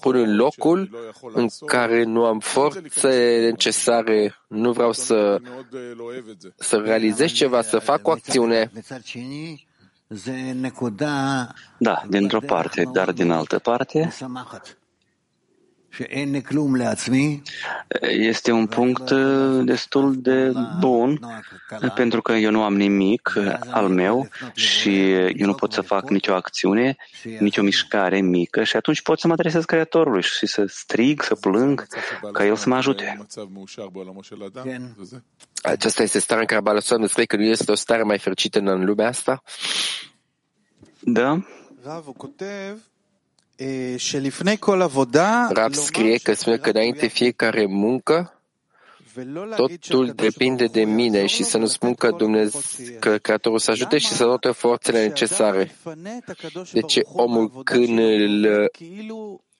[0.00, 5.40] pun în locul în care nu am forțe necesare, nu vreau să,
[6.56, 8.70] să realizez ceva, să fac o acțiune.
[11.78, 14.12] Da, dintr-o parte, dar din altă parte,
[18.00, 21.20] este un punct uh, destul de bun,
[21.94, 26.10] pentru că eu nu am nimic uh, al meu și eu nu pot să fac
[26.10, 26.96] nicio acțiune,
[27.38, 31.86] nicio mișcare mică și atunci pot să mă adresez Creatorului și să strig, să plâng,
[32.32, 33.26] ca El să mă ajute.
[35.62, 38.58] Aceasta este starea în care Balasoam ne scrie că nu este o stare mai fericită
[38.58, 39.42] în lumea asta?
[41.00, 41.40] Da.
[45.52, 48.36] Rab scrie că spune că înainte fiecare muncă,
[49.56, 52.60] totul depinde de mine și să nu spun că Dumnezeu,
[53.00, 55.76] că Creatorul să ajute și să note forțele necesare.
[56.72, 58.68] Deci omul când îl,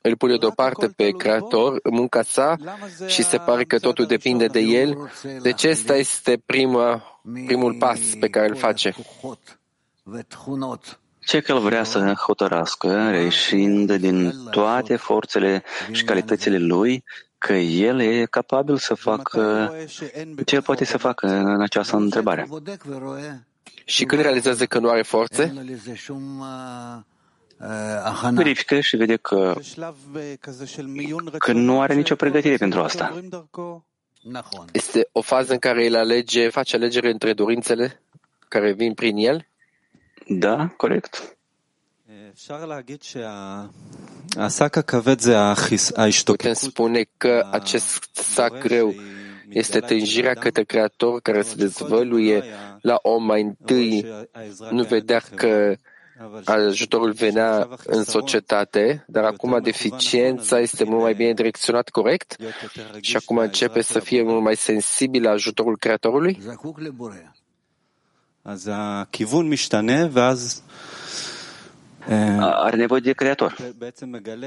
[0.01, 2.57] îl pune deoparte pe Creator în munca sa
[3.07, 5.11] și se pare că totul depinde de el,
[5.43, 7.03] deci ăsta este prima,
[7.47, 8.95] primul pas pe care îl face.
[11.27, 17.05] Ce că el vrea să hotărască, reșind din toate forțele și calitățile lui,
[17.39, 19.75] că el e capabil să facă
[20.45, 22.49] ce el poate să facă în această întrebare.
[23.85, 25.53] Și când realizează că nu are forțe?
[28.33, 29.55] Verifică și vede că,
[31.39, 33.23] că nu are nicio pregătire pentru asta.
[34.73, 38.03] Este o fază în care el alege, face alegere între dorințele
[38.49, 39.47] care vin prin el?
[40.29, 41.37] Da, corect.
[46.37, 48.95] Putem spune că acest sac greu
[49.49, 52.45] este tânjirea către Creator care se dezvăluie
[52.81, 54.07] la om mai întâi,
[54.71, 55.77] nu vedea că
[56.45, 62.37] ajutorul venea în societate, dar acum deficiența este mult mai bine direcționat corect?
[63.01, 66.39] Și acum începe să fie mult mai sensibil la ajutorul Creatorului?
[72.41, 73.57] Are nevoie de creator.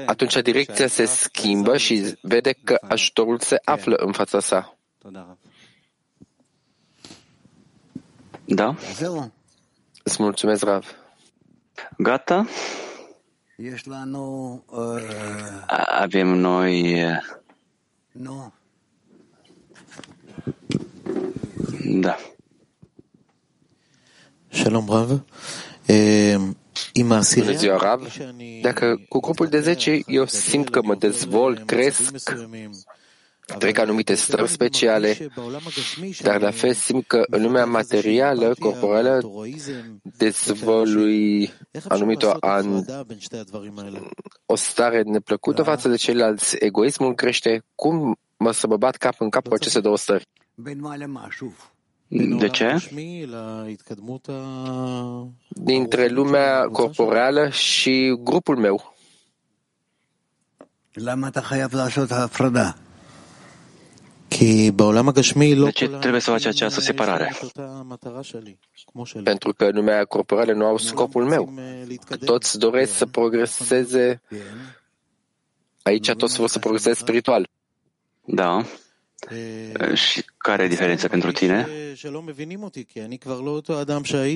[0.06, 4.78] Atunci direcția se schimbă și vede că ajutorul se află în fața sa.
[8.44, 8.74] Da?
[10.02, 10.94] Îți mulțumesc, Rav.
[11.98, 12.46] Gata?
[15.86, 17.02] Avem noi...
[22.00, 22.16] Da.
[24.50, 25.24] Shalom Rav.
[26.94, 28.12] Bună ziua, Rav.
[28.62, 32.12] Dacă cu grupul de 10 eu simt că mă dezvolt, cresc,
[33.58, 35.30] trec anumite stări speciale,
[36.22, 39.20] dar la fel simt că în lumea materială, corporală,
[40.02, 41.52] dezvolui
[41.88, 42.84] anumită an,
[44.46, 46.56] o stare neplăcută față de ceilalți.
[46.58, 47.64] Egoismul crește.
[47.74, 50.28] Cum mă să mă bat cap în cap cu aceste două stări?
[52.12, 52.76] De ce?
[55.48, 58.94] Dintre lumea corporală și grupul meu.
[65.64, 67.32] De ce trebuie să faci această separare?
[69.22, 71.52] Pentru că lumea corporală nu au scopul meu.
[72.24, 74.22] Toți doresc să progreseze.
[75.82, 77.50] Aici toți vor să progreseze spiritual.
[78.24, 78.64] Da.
[79.94, 81.68] Și care e diferența pentru tine?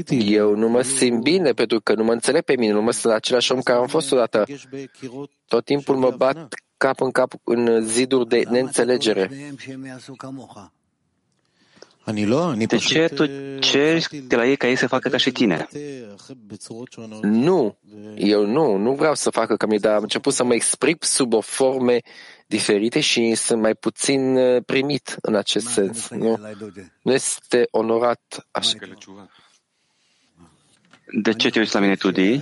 [0.09, 3.12] Eu nu mă simt bine pentru că nu mă înțeleg pe mine, nu mă sunt
[3.12, 4.45] același om care am fost odată.
[5.47, 9.30] Tot timpul mă bat cap în cap în ziduri de neînțelegere.
[12.66, 13.24] De ce tu
[13.59, 15.68] ceri de la ei ca ei să facă ca și tine?
[17.22, 17.78] Nu,
[18.14, 21.32] eu nu, nu vreau să facă ca mine, dar am început să mă exprim sub
[21.32, 22.01] o forme
[22.57, 26.09] diferite și sunt mai puțin uh, primit în acest sens.
[26.09, 26.38] Nu,
[27.02, 28.78] nu este onorat așa.
[31.22, 32.40] De ce te uiți la mine, Tudi?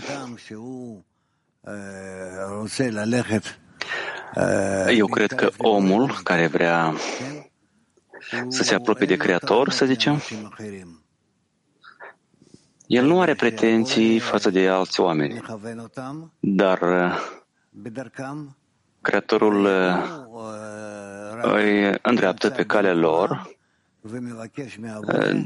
[4.89, 6.95] Eu cred că omul care vrea
[8.49, 10.23] să se apropie de Creator, să zicem,
[12.87, 15.41] el nu are pretenții față de alți oameni,
[16.41, 16.81] dar
[19.03, 19.69] Creatorul
[21.43, 23.57] îi îndreaptă pe calea lor,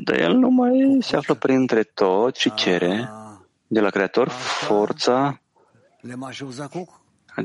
[0.05, 3.11] dar el nu mai se află printre toți și cere
[3.67, 5.41] de la Creator forța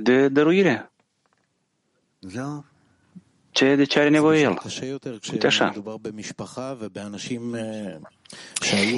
[0.02, 0.92] de dăruire.
[3.52, 4.62] Ce, de ce are nevoie el?
[5.32, 5.74] Uite așa.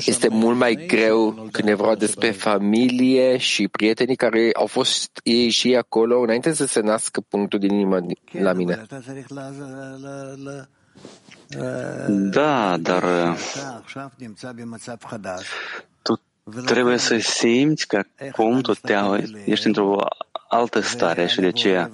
[0.05, 5.49] Este mult mai greu când e vorba despre familie și prietenii care au fost ei
[5.49, 7.99] și acolo înainte să se nască punctul din inimă
[8.31, 8.85] la mine.
[12.07, 13.03] Da, dar
[16.01, 16.21] tu
[16.65, 18.95] trebuie să simți că acum tu te
[19.45, 20.05] ești într-o
[20.49, 21.91] altă stare și de aceea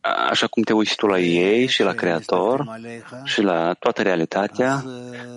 [0.00, 2.80] așa cum te uiți tu la ei și la Creator
[3.24, 4.84] și la toată realitatea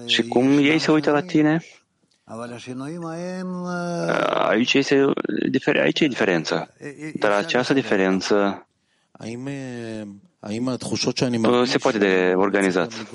[0.06, 1.62] și cum ei se uită la tine,
[4.50, 5.06] aici, este,
[5.82, 6.68] aici e diferența.
[7.14, 8.66] Dar această diferență
[11.66, 13.12] se poate de organizat.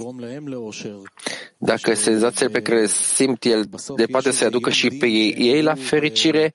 [1.58, 5.74] Dacă senzațiile pe care simt el de poate să aducă și pe ei, ei la
[5.74, 6.54] fericire,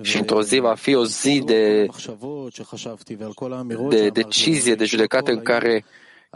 [0.00, 1.86] și într-o zi va fi o zi de,
[3.88, 5.84] de decizie, de judecată în care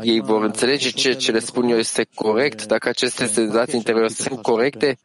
[0.03, 4.43] ei vor înțelege ce, ce le spun eu este corect, dacă aceste senzații interioare sunt
[4.43, 4.99] corecte,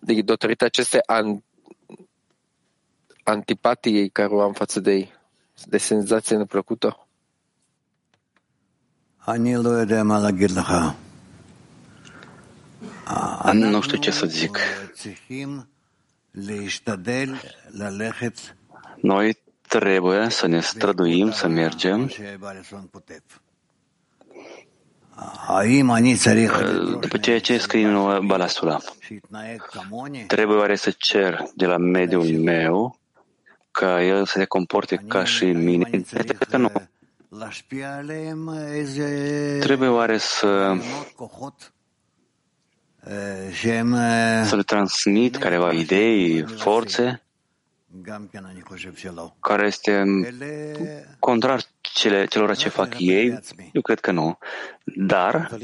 [0.00, 1.40] de datorită aceste an,
[3.22, 5.12] antipatiei care o am față de ei,
[5.66, 7.06] de senzație neplăcută.
[13.52, 14.58] Nu știu ce să zic.
[19.00, 22.10] Noi trebuie să ne străduim să mergem
[27.00, 28.78] după ceea ce scrie în Balasula.
[30.26, 32.98] Trebuie oare să cer de la mediul meu
[33.70, 35.90] ca el să se comporte ca și mine?
[36.48, 36.72] Că nu.
[39.60, 40.76] Trebuie oare să
[44.44, 47.22] să le transmit careva idei, forțe,
[49.40, 50.04] care este
[51.18, 53.38] contrar cele, celor ce fac ei?
[53.72, 54.38] Eu cred că nu.
[54.84, 55.58] Dar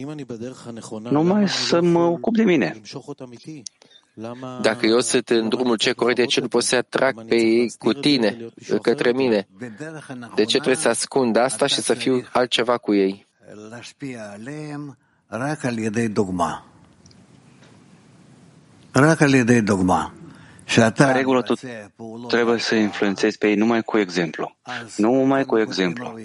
[1.10, 2.80] numai să mă ocup de mine.
[4.62, 7.72] Dacă eu sunt în drumul ce corect, de ce nu pot să atrag pe ei
[7.78, 8.36] cu tine,
[8.82, 9.48] către mine?
[10.34, 13.26] De ce trebuie să ascund asta și să fiu altceva cu ei?
[20.94, 21.54] Ca regulă, tu
[22.28, 24.56] trebuie să influențezi pe ei numai cu exemplu.
[24.96, 26.18] Numai cu exemplu.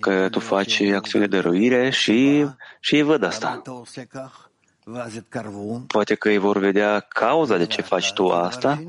[0.00, 2.46] Că tu faci acțiune de răuire și,
[2.80, 3.62] și ei văd asta.
[5.86, 8.82] Poate că ei vor vedea cauza de ce faci tu asta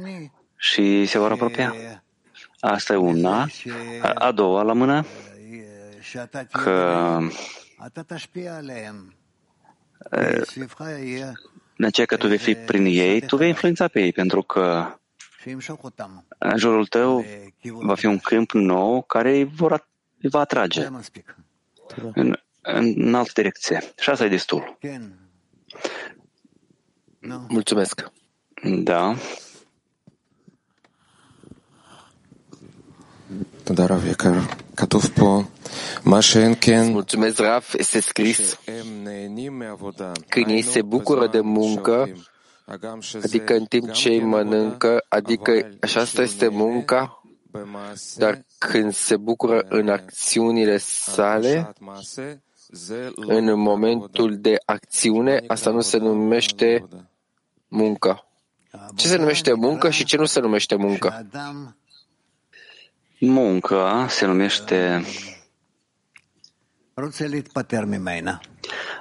[0.55, 1.74] și se vor apropia.
[2.60, 3.47] Asta e una.
[4.14, 5.05] A doua la mână,
[6.51, 7.18] că
[11.80, 14.94] în aceea că tu vei fi prin ei, tu vei influența pe ei, pentru că
[16.38, 17.26] în jurul tău
[17.64, 19.88] va fi un câmp nou care îi, vor,
[20.22, 20.88] îi va atrage
[22.14, 23.82] în, în altă direcție.
[24.00, 24.78] Și asta e destul.
[27.48, 28.12] Mulțumesc.
[28.64, 29.16] Da.
[33.69, 34.33] תודה רב יקר.
[34.77, 35.43] כתוב פה,
[36.05, 36.93] מה שאין כן...
[36.93, 37.75] Mulțumesc, Raf.
[37.79, 38.59] Este scris
[40.29, 42.09] când ei se bucură de muncă,
[43.23, 47.23] adică în timp ce ei mănâncă, adică așa asta este munca,
[48.17, 51.73] dar când se bucură în acțiunile sale,
[53.15, 56.89] în momentul de acțiune, asta nu se numește
[57.69, 58.27] muncă.
[58.97, 61.27] Ce se numește muncă și ce nu se numește muncă?
[63.20, 65.04] Munca se numește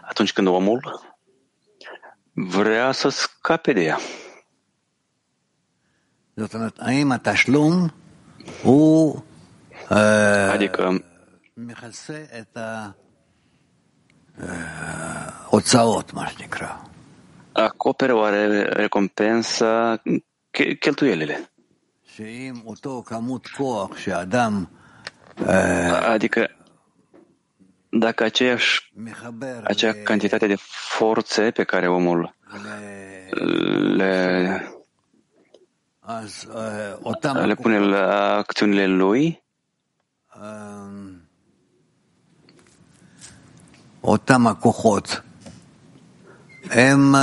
[0.09, 1.01] atunci când omul
[2.33, 3.99] vrea să scape de ea.
[10.53, 11.05] Adică
[17.53, 20.03] acoperă oare recompensa
[20.79, 21.51] cheltuielile.
[26.08, 26.50] Adică
[27.90, 28.94] dacă aceeași,
[29.64, 30.56] acea cantitate de
[30.98, 32.36] forțe pe care omul
[33.96, 34.68] le,
[37.46, 39.44] le pune la acțiunile lui,
[44.04, 45.22] אותם הכוחות
[46.70, 47.16] הם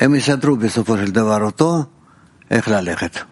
[0.00, 1.84] הם יסדרו בסופו של דבר אותו
[2.50, 3.24] איך ללכת.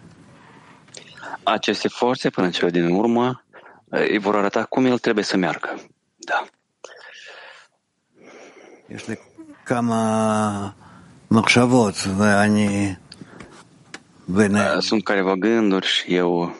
[1.43, 3.43] Aceste forțe, până în cele din urmă,
[3.89, 5.75] îi vor arăta cum el trebuie să meargă.
[6.17, 6.45] Da.
[8.89, 9.17] יש לי
[9.63, 10.75] כמה
[11.27, 12.97] מחשבות ואני
[14.79, 16.55] sunt careva gânduri și eu,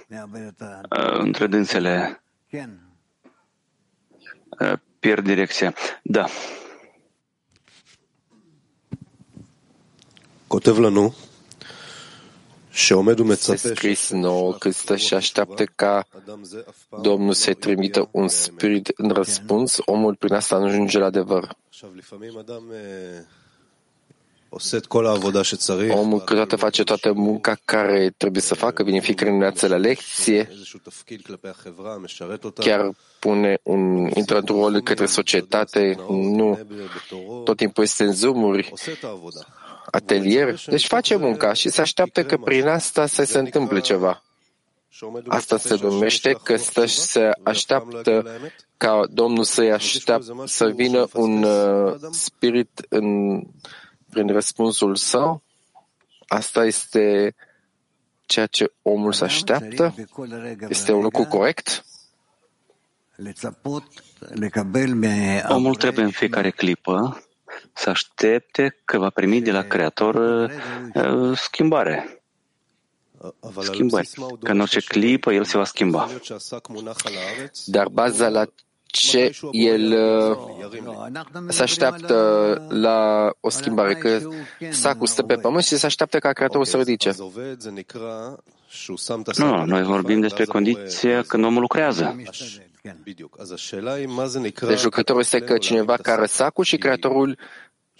[1.17, 2.23] între dânsele,
[4.99, 5.73] pierd direcția.
[6.03, 6.25] Da.
[13.52, 16.06] Este scris nouă că stă și așteaptă ca
[17.02, 21.56] Domnul să-i trimită un spirit în răspuns, omul prin asta nu ajunge la adevăr.
[25.90, 30.50] Omul câteodată face toată munca care trebuie să facă, vine fiecare dimineață la lecție,
[32.54, 36.58] chiar pune un, intră într-un rol către societate, nu.
[37.44, 38.72] Tot timpul este în zoomuri,
[39.90, 44.22] atelier, deci face munca și se așteaptă că prin asta să se întâmple ceva.
[45.28, 48.38] Asta se numește că stă și se așteaptă
[48.76, 53.38] ca Domnul să-i așteaptă să vină un uh, spirit în
[54.10, 55.42] prin răspunsul său,
[56.26, 57.34] asta este
[58.26, 59.94] ceea ce omul se așteaptă?
[60.68, 61.84] Este un lucru corect?
[65.48, 67.24] Omul trebuie în fiecare clipă
[67.72, 70.14] să aștepte că va primi de la Creator
[70.94, 72.22] uh, schimbare.
[73.60, 74.08] Schimbări.
[74.42, 76.08] Că în orice clipă el se va schimba.
[77.64, 78.44] Dar baza la
[78.86, 80.36] ce el uh,
[81.48, 82.16] se așteaptă
[82.68, 84.20] la o schimbare, că
[84.70, 87.14] sacul stă pe pământ și se așteaptă ca Creatorul să ridice.
[89.36, 92.16] Nu, noi vorbim despre condiția când omul lucrează.
[94.66, 97.38] Deci lucrătorul este că cineva care sacul și Creatorul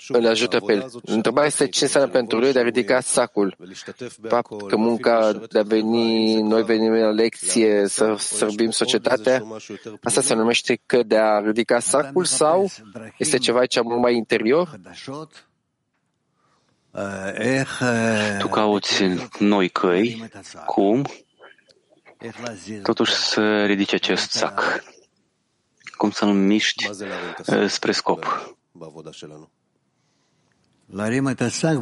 [0.09, 0.91] îl ajută pe el.
[1.03, 3.57] Întrebarea este ce înseamnă pentru lui de a ridica sacul.
[4.29, 9.43] Fapt că munca de a veni, noi venim la lecție să servim societatea,
[10.03, 12.69] asta se numește că de a ridica sacul sau
[13.19, 14.81] este ceva aici mult mai interior?
[18.39, 19.05] Tu cauți
[19.39, 20.31] noi căi,
[20.67, 21.07] cum
[22.83, 24.85] totuși să ridici acest sac,
[25.97, 26.91] cum să-l miști
[27.67, 28.55] spre scop.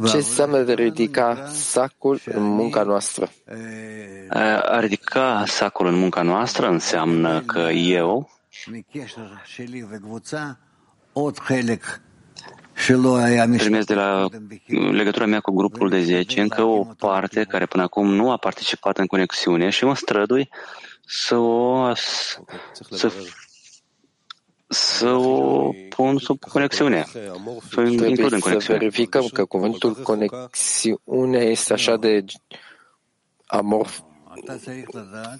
[0.05, 3.31] Ce înseamnă de ridica sacul în munca noastră?
[4.61, 8.29] A ridica sacul în munca noastră înseamnă că eu
[13.57, 14.27] primesc de la
[14.91, 18.97] legătura mea cu grupul de 10 încă o parte care până acum nu a participat
[18.97, 20.49] în conexiune și mă strădui
[21.05, 23.11] să o să
[24.69, 27.05] să o pun sub conexiune,
[27.69, 28.59] să o includ în conexiune.
[28.59, 32.23] Să verificăm că cuvântul conexiune este așa de
[33.45, 33.99] amorf,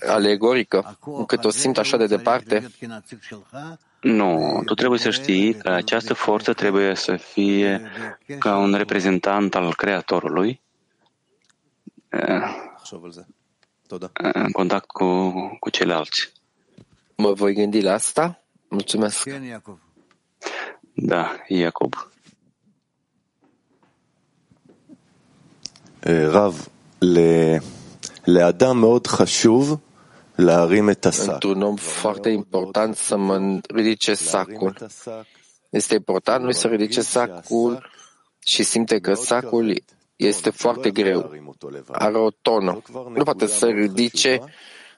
[0.07, 2.67] alegorică, încât o simt așa de departe.
[4.00, 7.82] Nu, tu trebuie să știi că această forță trebuie să fie
[8.38, 10.60] ca un reprezentant al Creatorului
[14.12, 16.32] în contact cu, cu ceilalți.
[17.16, 18.42] Mă voi gândi la asta?
[18.68, 19.28] Mulțumesc.
[20.94, 21.94] Da, Iacob.
[26.06, 26.68] רב,
[28.26, 29.87] לאדם מאוד חשוב להרים את השק.
[31.31, 34.75] Într-un om foarte important să mă ridice sacul.
[35.69, 37.89] Este important lui să ridice sacul
[38.45, 39.83] și simte că sacul
[40.15, 41.31] este foarte greu,
[41.87, 42.81] are o tonă,
[43.15, 44.41] nu poate să ridice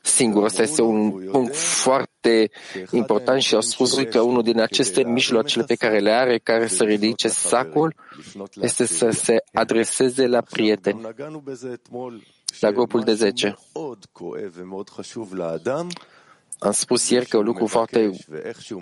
[0.02, 0.44] singur.
[0.44, 2.52] Asta este un punct foarte
[2.92, 6.84] important și au spus că unul din aceste mijloacele pe care le are, care să
[6.84, 7.96] ridice sacul,
[8.62, 11.02] este să se adreseze la prieteni,
[12.60, 13.56] la grupul de 10.
[16.60, 18.12] Am spus ieri că un lucru foarte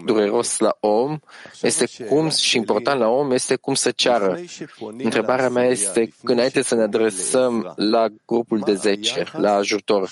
[0.06, 1.20] dureros la om
[1.62, 4.40] este cum și important la om este cum să ceară.
[4.98, 10.10] Întrebarea mea este, înainte să ne adresăm la grupul de 10, la ajutor,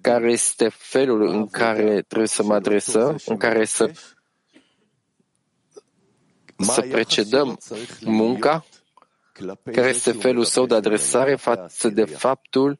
[0.00, 3.90] care este felul în care trebuie să mă adresăm, în care să
[6.58, 7.58] să precedăm
[8.00, 8.64] munca,
[9.72, 12.78] care este felul său de adresare față de faptul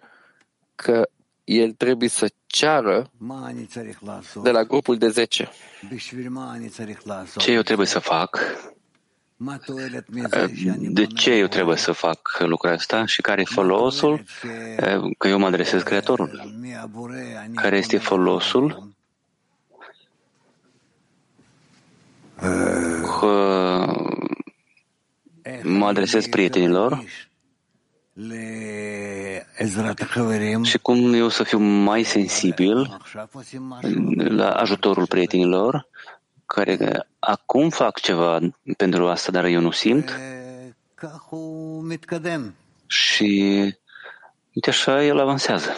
[0.75, 1.09] că
[1.45, 3.11] el trebuie să ceară
[4.43, 5.51] de la grupul de 10.
[7.37, 8.39] Ce eu trebuie să fac?
[10.79, 14.25] De ce eu trebuie să fac lucrul ăsta și care e folosul?
[15.19, 16.55] Că eu mă adresez Creatorul.
[17.55, 18.93] Care este folosul?
[23.21, 24.04] Că
[25.65, 27.05] mă adresez prietenilor
[30.63, 32.99] și cum eu să fiu mai sensibil
[34.15, 35.89] la ajutorul prietenilor
[36.47, 38.39] care acum fac ceva
[38.77, 40.19] pentru asta, dar eu nu simt.
[42.87, 43.61] Și
[44.53, 45.77] uite așa el avansează.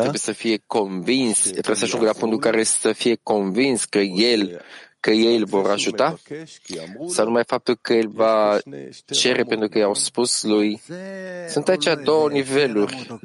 [0.00, 4.60] Trebuie să fie convins, trebuie să ajungă la punctul care să fie convins că el
[5.00, 6.18] că ei îl vor ajuta?
[7.08, 8.58] Sau numai faptul că el va
[9.10, 10.80] cere pentru că i-au spus lui?
[11.48, 13.18] Sunt aici două niveluri.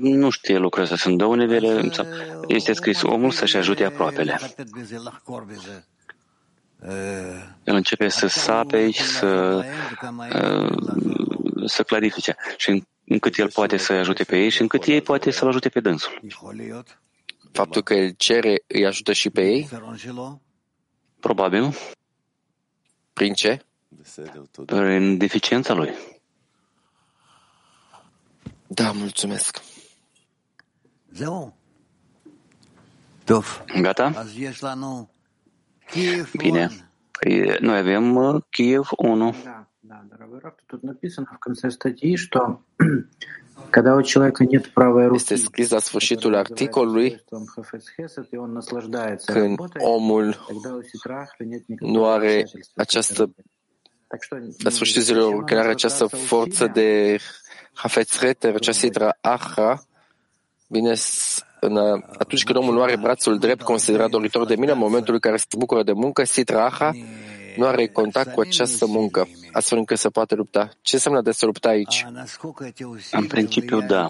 [0.00, 0.96] Nu știe lucrul ăsta.
[0.96, 1.90] Sunt două nivele.
[2.46, 4.38] Este scris omul să-și ajute aproapele.
[7.64, 9.64] El începe să sape aici, să,
[11.66, 12.36] să clarifice.
[12.56, 15.80] Și încât el poate să ajute pe ei și încât ei poate să-l ajute pe
[15.80, 16.20] dânsul.
[17.52, 19.68] Faptul că el cere îi ajută și pe ei?
[21.20, 21.76] Probabil.
[23.12, 23.64] Prin ce?
[24.66, 25.94] Prin deficiența lui.
[28.66, 29.62] Da, mulțumesc.
[33.80, 34.26] Gata?
[36.36, 36.68] Bine,
[37.60, 39.34] noi avem Kiev 1.
[45.12, 47.24] Este scris la sfârșitul articolului
[49.24, 50.46] când omul
[51.78, 52.44] nu are
[52.76, 53.34] această
[54.62, 57.18] la sfârșitul zilelor, când are această forță de
[57.74, 59.82] Hafetz Reter, această Sidra Ahra,
[60.68, 60.94] bine
[61.64, 61.76] în,
[62.18, 65.36] atunci când omul nu are brațul drept considerat doritor de mine, în momentul în care
[65.36, 66.90] se bucură de muncă, sitra ahra,
[67.56, 70.68] nu are contact cu această muncă, astfel încât să poată lupta.
[70.80, 72.06] Ce înseamnă de să lupta aici?
[73.10, 74.08] În principiu, da.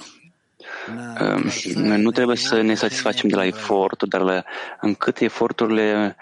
[1.75, 4.45] Noi nu trebuie să ne satisfacem de la efort, dar la,
[4.81, 6.17] încât eforturile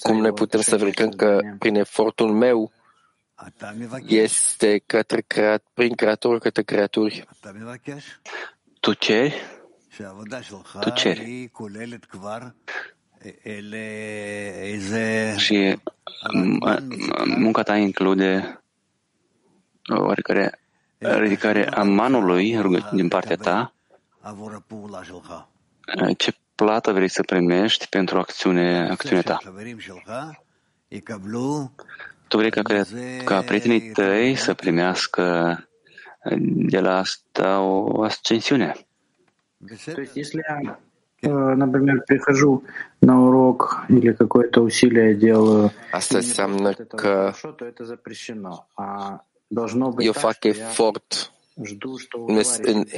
[0.00, 2.72] cum ne putem să verificăm că prin efortul meu
[4.06, 7.28] este către creat, prin creatorul către creaturi?
[8.80, 9.34] Tu ceri?
[10.80, 11.50] tu ceri.
[15.36, 15.80] Și
[17.24, 18.60] munca ta include
[19.88, 20.60] oarecare
[20.98, 22.56] ridicare a manului
[22.92, 23.74] din partea ta.
[26.16, 29.38] Ce plată vrei să primești pentru acțiune, acțiunea ta?
[32.28, 32.62] Tu vrei ca,
[33.24, 35.58] ca prietenii tăi să primească
[36.70, 38.74] de la asta o ascensiune.
[39.94, 40.78] То есть если я,
[41.56, 42.62] например, прихожу
[43.00, 47.32] на урок или какое-то усилие делаю, Asta înseamnă că
[49.98, 51.32] eu fac efort,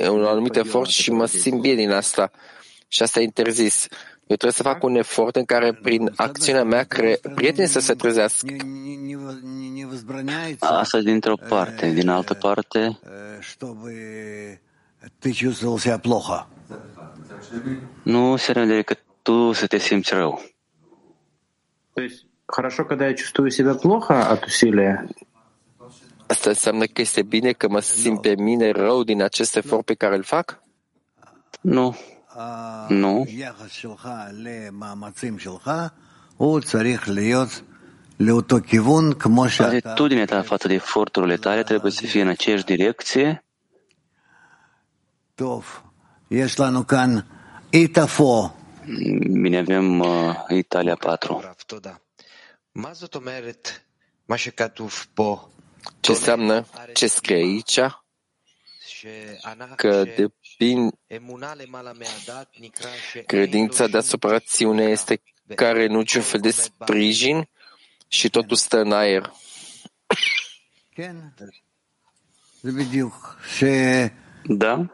[0.09, 2.31] un anumit efort și mă simt bine din asta.
[2.88, 3.88] Și asta e interzis.
[4.28, 7.20] Eu trebuie să fac un efort în care, prin acțiunea mea, cre...
[7.36, 8.56] prietenii să se trezească.
[10.60, 11.92] Asta dintr-o parte.
[11.92, 13.00] Din altă parte,
[18.04, 20.42] nu se rânde că tu să te simți rău.
[22.46, 25.08] Хорошо, когда я чувствую себя плохо от усилия.
[26.28, 29.94] Asta înseamnă că este bine că mă simt pe mine rău din acest efort pe
[29.94, 30.64] care îl fac?
[31.62, 31.98] Nu.
[32.89, 33.25] Nu.
[39.89, 43.45] Atitudinea ta față de eforturile tale trebuie să fie în aceeași direcție.
[49.43, 51.43] Bine, avem uh, Italia 4.
[56.01, 57.79] Ce înseamnă ce scrie aici?
[59.77, 60.93] Că depin...
[63.27, 65.23] credința deasupra rațiune este
[65.55, 67.49] care nu niciun fel de sprijin
[68.09, 69.33] și totul stă în aer.
[74.45, 74.87] Da,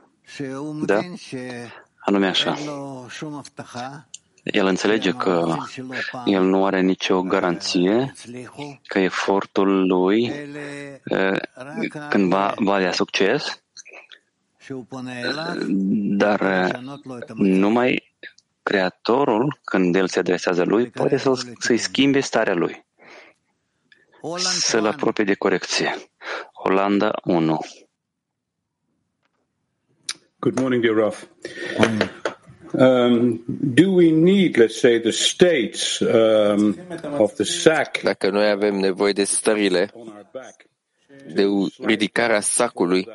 [0.85, 1.01] da,
[1.99, 2.57] anume așa.
[4.43, 5.57] El înțelege că
[6.25, 8.13] el nu are nicio garanție
[8.87, 10.33] că efortul lui
[12.09, 13.64] când va, va avea succes,
[16.17, 16.71] dar
[17.35, 18.15] numai
[18.65, 21.17] Creatorul, când el se adresează lui, poate
[21.59, 22.85] să-i schimbe starea lui,
[24.39, 25.95] să-l apropie de corecție.
[26.53, 27.59] Olanda 1.
[30.39, 31.25] Good morning, dear Raf.
[32.73, 36.77] Um, do we need, let's say, the states um,
[37.19, 38.01] of the sack?
[38.03, 39.93] Dacă noi avem nevoie de stările
[41.35, 41.45] de
[41.79, 43.09] ridicarea sacului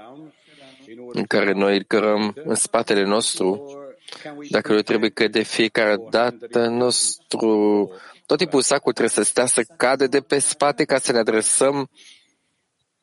[1.14, 3.74] în care noi îl cărăm în spatele nostru,
[4.50, 7.92] dacă noi trebuie că de fiecare dată nostru,
[8.26, 11.90] tot timpul sacul trebuie să stea să cadă de pe spate ca să ne adresăm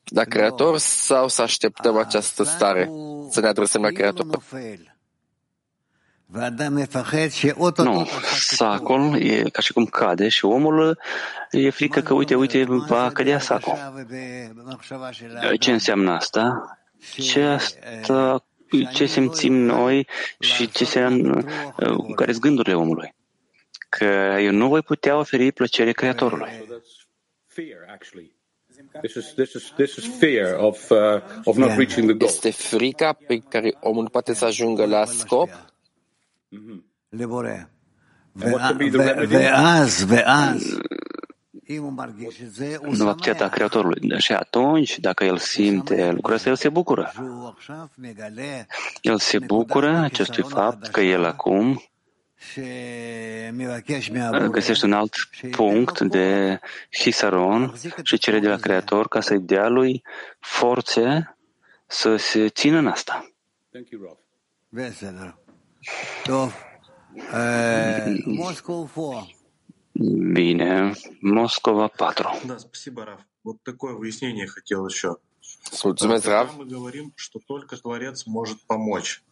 [0.05, 2.91] la Creator sau să așteptăm această stare,
[3.31, 4.27] să ne adresăm la Creator?
[7.77, 10.99] Nu, sacul e ca și cum cade și omul
[11.51, 13.79] e frică că, uite, uite, va cădea sacul.
[15.59, 16.79] Ce înseamnă asta?
[17.01, 18.47] Ce asta
[18.93, 20.07] ce simțim noi
[20.41, 21.01] și ce se,
[22.17, 23.15] care sunt gândurile omului.
[23.89, 24.05] Că
[24.41, 26.51] eu nu voi putea oferi plăcere Creatorului.
[32.19, 35.49] Este frica pe care omul poate să ajungă la scop?
[42.97, 44.21] Noaptea Creatorului.
[44.21, 47.12] Și atunci, dacă el simte lucrul ăsta, el se bucură.
[49.01, 51.83] El se bucură acestui fapt că el acum
[54.51, 55.14] găsește un alt
[55.51, 56.61] punct de
[56.99, 60.03] hisaron și cere de la Creator ca să-i dea lui
[60.41, 61.37] forțe
[61.87, 63.31] să se țină în asta.
[68.25, 69.36] Moscow 4.
[69.99, 72.29] Bine, Moscova 4.
[72.45, 73.21] Да, спасибо, Раф.
[73.45, 75.17] Вот такое выяснение хотел еще.
[75.85, 76.57] Mulțumesc, Rav.
[76.59, 79.23] Мы говорим, что только Творец может помочь.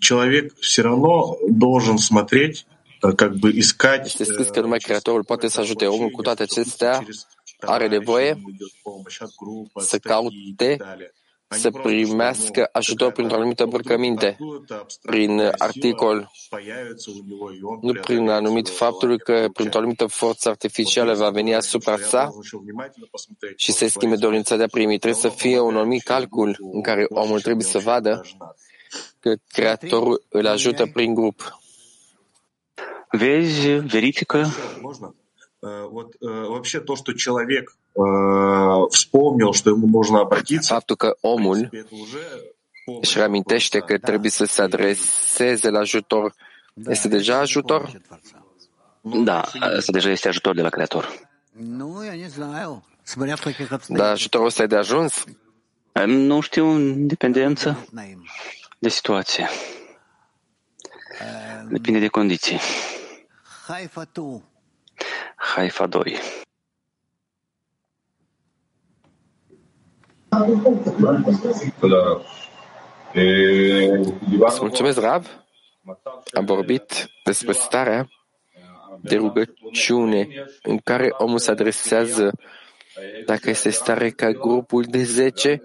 [0.00, 2.66] Человек все равно должен смотреть,
[3.00, 7.06] как бы искать Este scris că numai Creatorul poate să ajute omul cu toate acestea,
[7.60, 8.42] are nevoie
[9.76, 10.76] să caute
[11.48, 14.36] să primească ajutor printr-o anumită îmbrăcăminte,
[15.02, 16.30] prin articol,
[17.80, 22.30] nu prin anumit faptul că printr-o anumită forță artificială va veni asupra sa
[23.56, 24.98] și se schimbe dorința de a primi.
[24.98, 28.20] Trebuie să fie un anumit calcul în care omul trebuie să vadă
[29.20, 31.58] că Creatorul îl ajută prin grup.
[33.10, 34.46] Vezi, verifică
[35.91, 37.65] вот вообще то, что человек
[38.91, 41.69] вспомнил, что ему нужно обратиться, Faptul că omul
[43.01, 46.33] își reamintește că trebuie să se adreseze la ajutor,
[46.87, 48.01] este deja ajutor?
[49.01, 49.41] Da,
[49.77, 51.29] asta deja este ajutor de la Creator.
[53.87, 55.23] Dar ajutorul ăsta e de ajuns?
[56.05, 57.87] Nu știu, în dependență
[58.79, 59.47] de situație.
[61.69, 62.59] Depinde de condiții.
[63.67, 64.03] Haifa
[65.86, 66.16] 2.
[74.60, 75.44] mulțumesc, Rav.
[76.32, 78.08] Am vorbit despre starea
[79.00, 80.28] de rugăciune
[80.62, 82.32] în care omul se adresează
[83.24, 85.62] dacă este stare ca grupul de 10,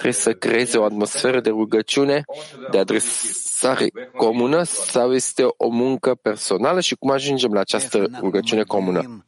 [0.00, 2.24] trebuie să creeze o atmosferă de rugăciune,
[2.70, 3.86] de adresare
[4.16, 9.24] comună sau este o muncă personală și cum ajungem la această rugăciune comună?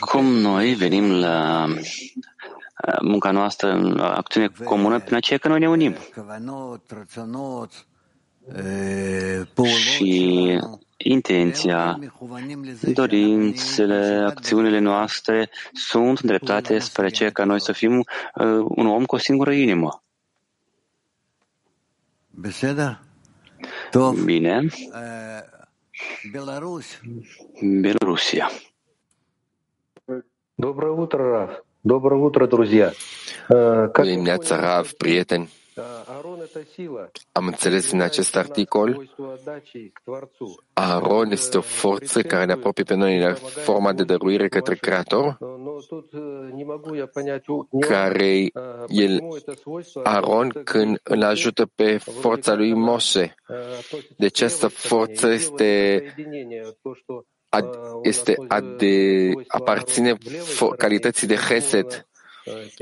[0.00, 5.68] Cum noi venim la uh, munca noastră în acțiune comună prin aceea că noi ne
[5.68, 5.96] unim.
[9.66, 10.60] Și
[10.97, 11.99] intenția,
[12.93, 18.05] dorințele, acțiunile noastre sunt îndreptate spre aceea ca noi să fim uh,
[18.67, 20.03] un om cu o singură inimă.
[24.25, 24.67] Bine.
[27.81, 28.49] Белоруссия.
[30.55, 31.51] Доброе утро, Раф.
[31.83, 32.91] Доброе утро, друзья.
[33.47, 35.49] Bună dimineața, Rav, prieteni.
[37.32, 39.10] Am înțeles în acest articol,
[40.72, 45.38] Aaron este o forță care ne apropie pe noi la forma de dăruire către Creator,
[47.80, 48.50] care
[48.88, 49.20] el,
[50.02, 53.34] Aaron, când îl ajută pe forța lui Moshe.
[54.16, 56.02] De această forță este
[58.02, 58.36] este
[58.76, 60.16] de, aparține
[60.76, 62.07] calității de Chesed,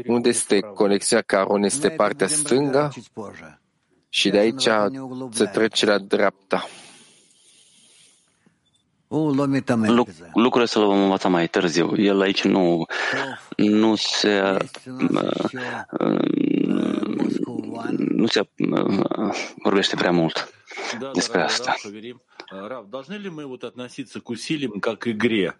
[0.06, 2.92] unde este conexiunea că Aron este partea stângă
[4.10, 4.68] și de aici
[5.32, 6.68] se trece la dreapta.
[10.34, 11.96] Lucrurile să le vom învăța mai târziu.
[11.98, 12.86] El aici nu,
[13.58, 14.58] nu se
[18.22, 18.50] nu se
[19.56, 20.54] vorbește prea mult
[21.14, 21.76] despre asta.
[22.90, 25.56] Должны ли мы вот относиться к усилиям как к игре?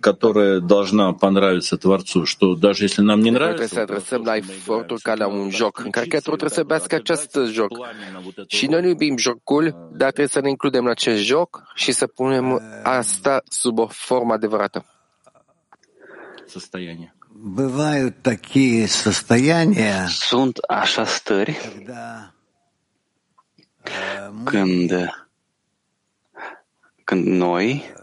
[0.00, 3.66] которая должна понравиться Творцу, что даже если нам не nравится...
[3.66, 6.94] Trebuie să adresăm la efortul ca la un joc, în care Creatorul trebuie să iubească
[6.94, 7.70] acest joc.
[8.46, 12.06] Și noi nu iubim jocul, dar trebuie să ne includem în acest joc și să
[12.06, 14.84] punem asta sub o formă adevărată.
[16.46, 17.10] Состояние.
[17.38, 21.58] Бывают такие состояния, Sunt așa stări
[24.44, 24.92] când,
[27.04, 27.94] când noi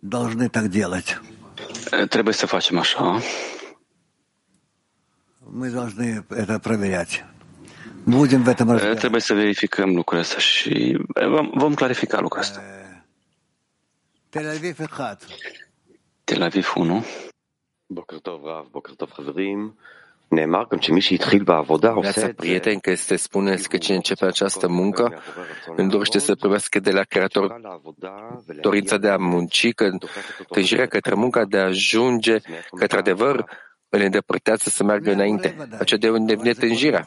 [0.00, 1.20] должны так делать.
[2.08, 3.20] Trebuie să facem așa.
[5.46, 7.22] Мы должны это проверять.
[8.06, 9.00] Будем в этом разбираться.
[9.00, 12.62] Trebuie să verificăm lucrurile astea și vom, vom clarifica lucrurile astea.
[14.28, 14.88] Tel Aviv 1.
[16.24, 17.04] Tel Aviv 1.
[17.86, 19.74] בוקר טוב רב, בוקר טוב חברים.
[22.01, 25.21] Viața prieteni, că este spune că cine începe această muncă
[25.75, 27.61] îmi dorește să primească de la Creator
[28.61, 29.89] dorința de a munci, că
[30.49, 32.37] tânjirea către munca de a ajunge
[32.77, 33.45] către adevăr
[33.89, 35.55] îl îndepărtează să meargă înainte.
[35.79, 37.05] Acea de unde vine tânjirea.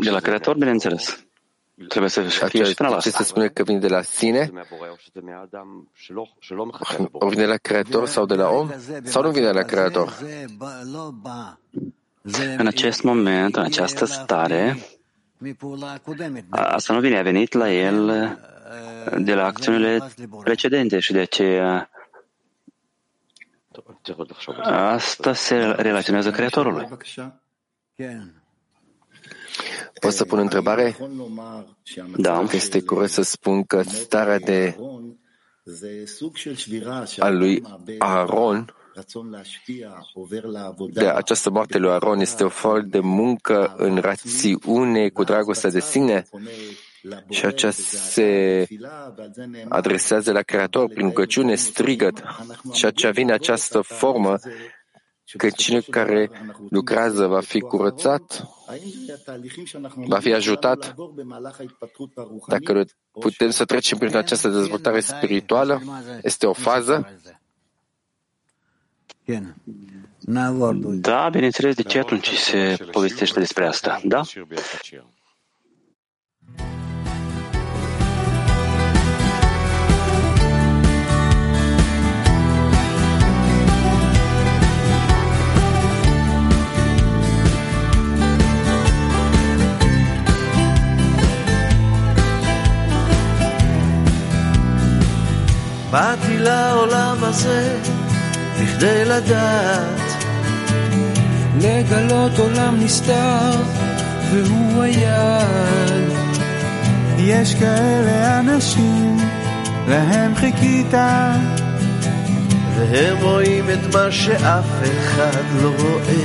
[0.00, 1.29] De la Creator, bineînțeles.
[1.88, 4.50] Trebuie să fie și până la Ce se spune că vine de la sine?
[7.12, 8.70] O vine de la Creator sau de la om?
[9.02, 10.18] Sau nu vine de la Creator?
[12.56, 14.78] În acest moment, în această stare,
[16.50, 18.06] asta nu vine, a venit la el
[19.18, 20.12] de la acțiunile
[20.42, 21.90] precedente și de aceea
[24.62, 26.88] asta se relaționează Creatorului.
[30.00, 30.96] Pot să pun o întrebare?
[32.16, 32.46] Da.
[32.52, 34.76] Este corect să spun că starea de
[37.18, 37.62] a lui
[37.98, 38.74] Aaron,
[40.92, 45.80] de această moarte lui Aaron este o fel de muncă în rațiune cu dragostea de
[45.80, 46.26] sine
[47.28, 48.66] și aceasta se
[49.68, 52.22] adresează la Creator prin rugăciune, strigăt
[52.72, 54.38] și aceea vine această formă
[55.36, 56.30] că cine care
[56.70, 58.48] lucrează va fi curățat,
[59.94, 60.94] va fi ajutat.
[62.48, 65.82] Dacă putem să trecem prin această dezvoltare spirituală,
[66.22, 67.20] este o fază.
[70.82, 74.00] Da, bineînțeles, de ce atunci se povestește despre asta?
[74.04, 74.22] Da?
[95.90, 97.78] באתי לעולם הזה
[98.60, 100.24] בכדי לדעת,
[101.60, 103.62] לגלות עולם נסתר
[104.30, 106.10] והוא היד.
[107.18, 109.16] יש כאלה אנשים,
[109.88, 110.94] להם חיכית,
[112.76, 116.24] והם רואים את מה שאף אחד לא רואה.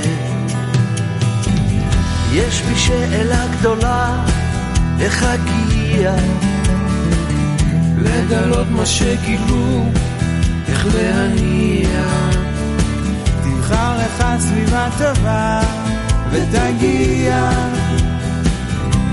[2.32, 4.24] יש בי שאלה גדולה,
[5.00, 6.12] איך אגיע
[8.06, 9.84] לגלות מה שגילו,
[10.68, 11.88] איך להניע.
[13.44, 15.60] תבחר לך סביבה טובה
[16.30, 17.50] ותגיע.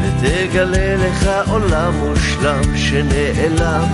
[0.01, 3.87] ותגלה לך עולם מושלם שנעלם.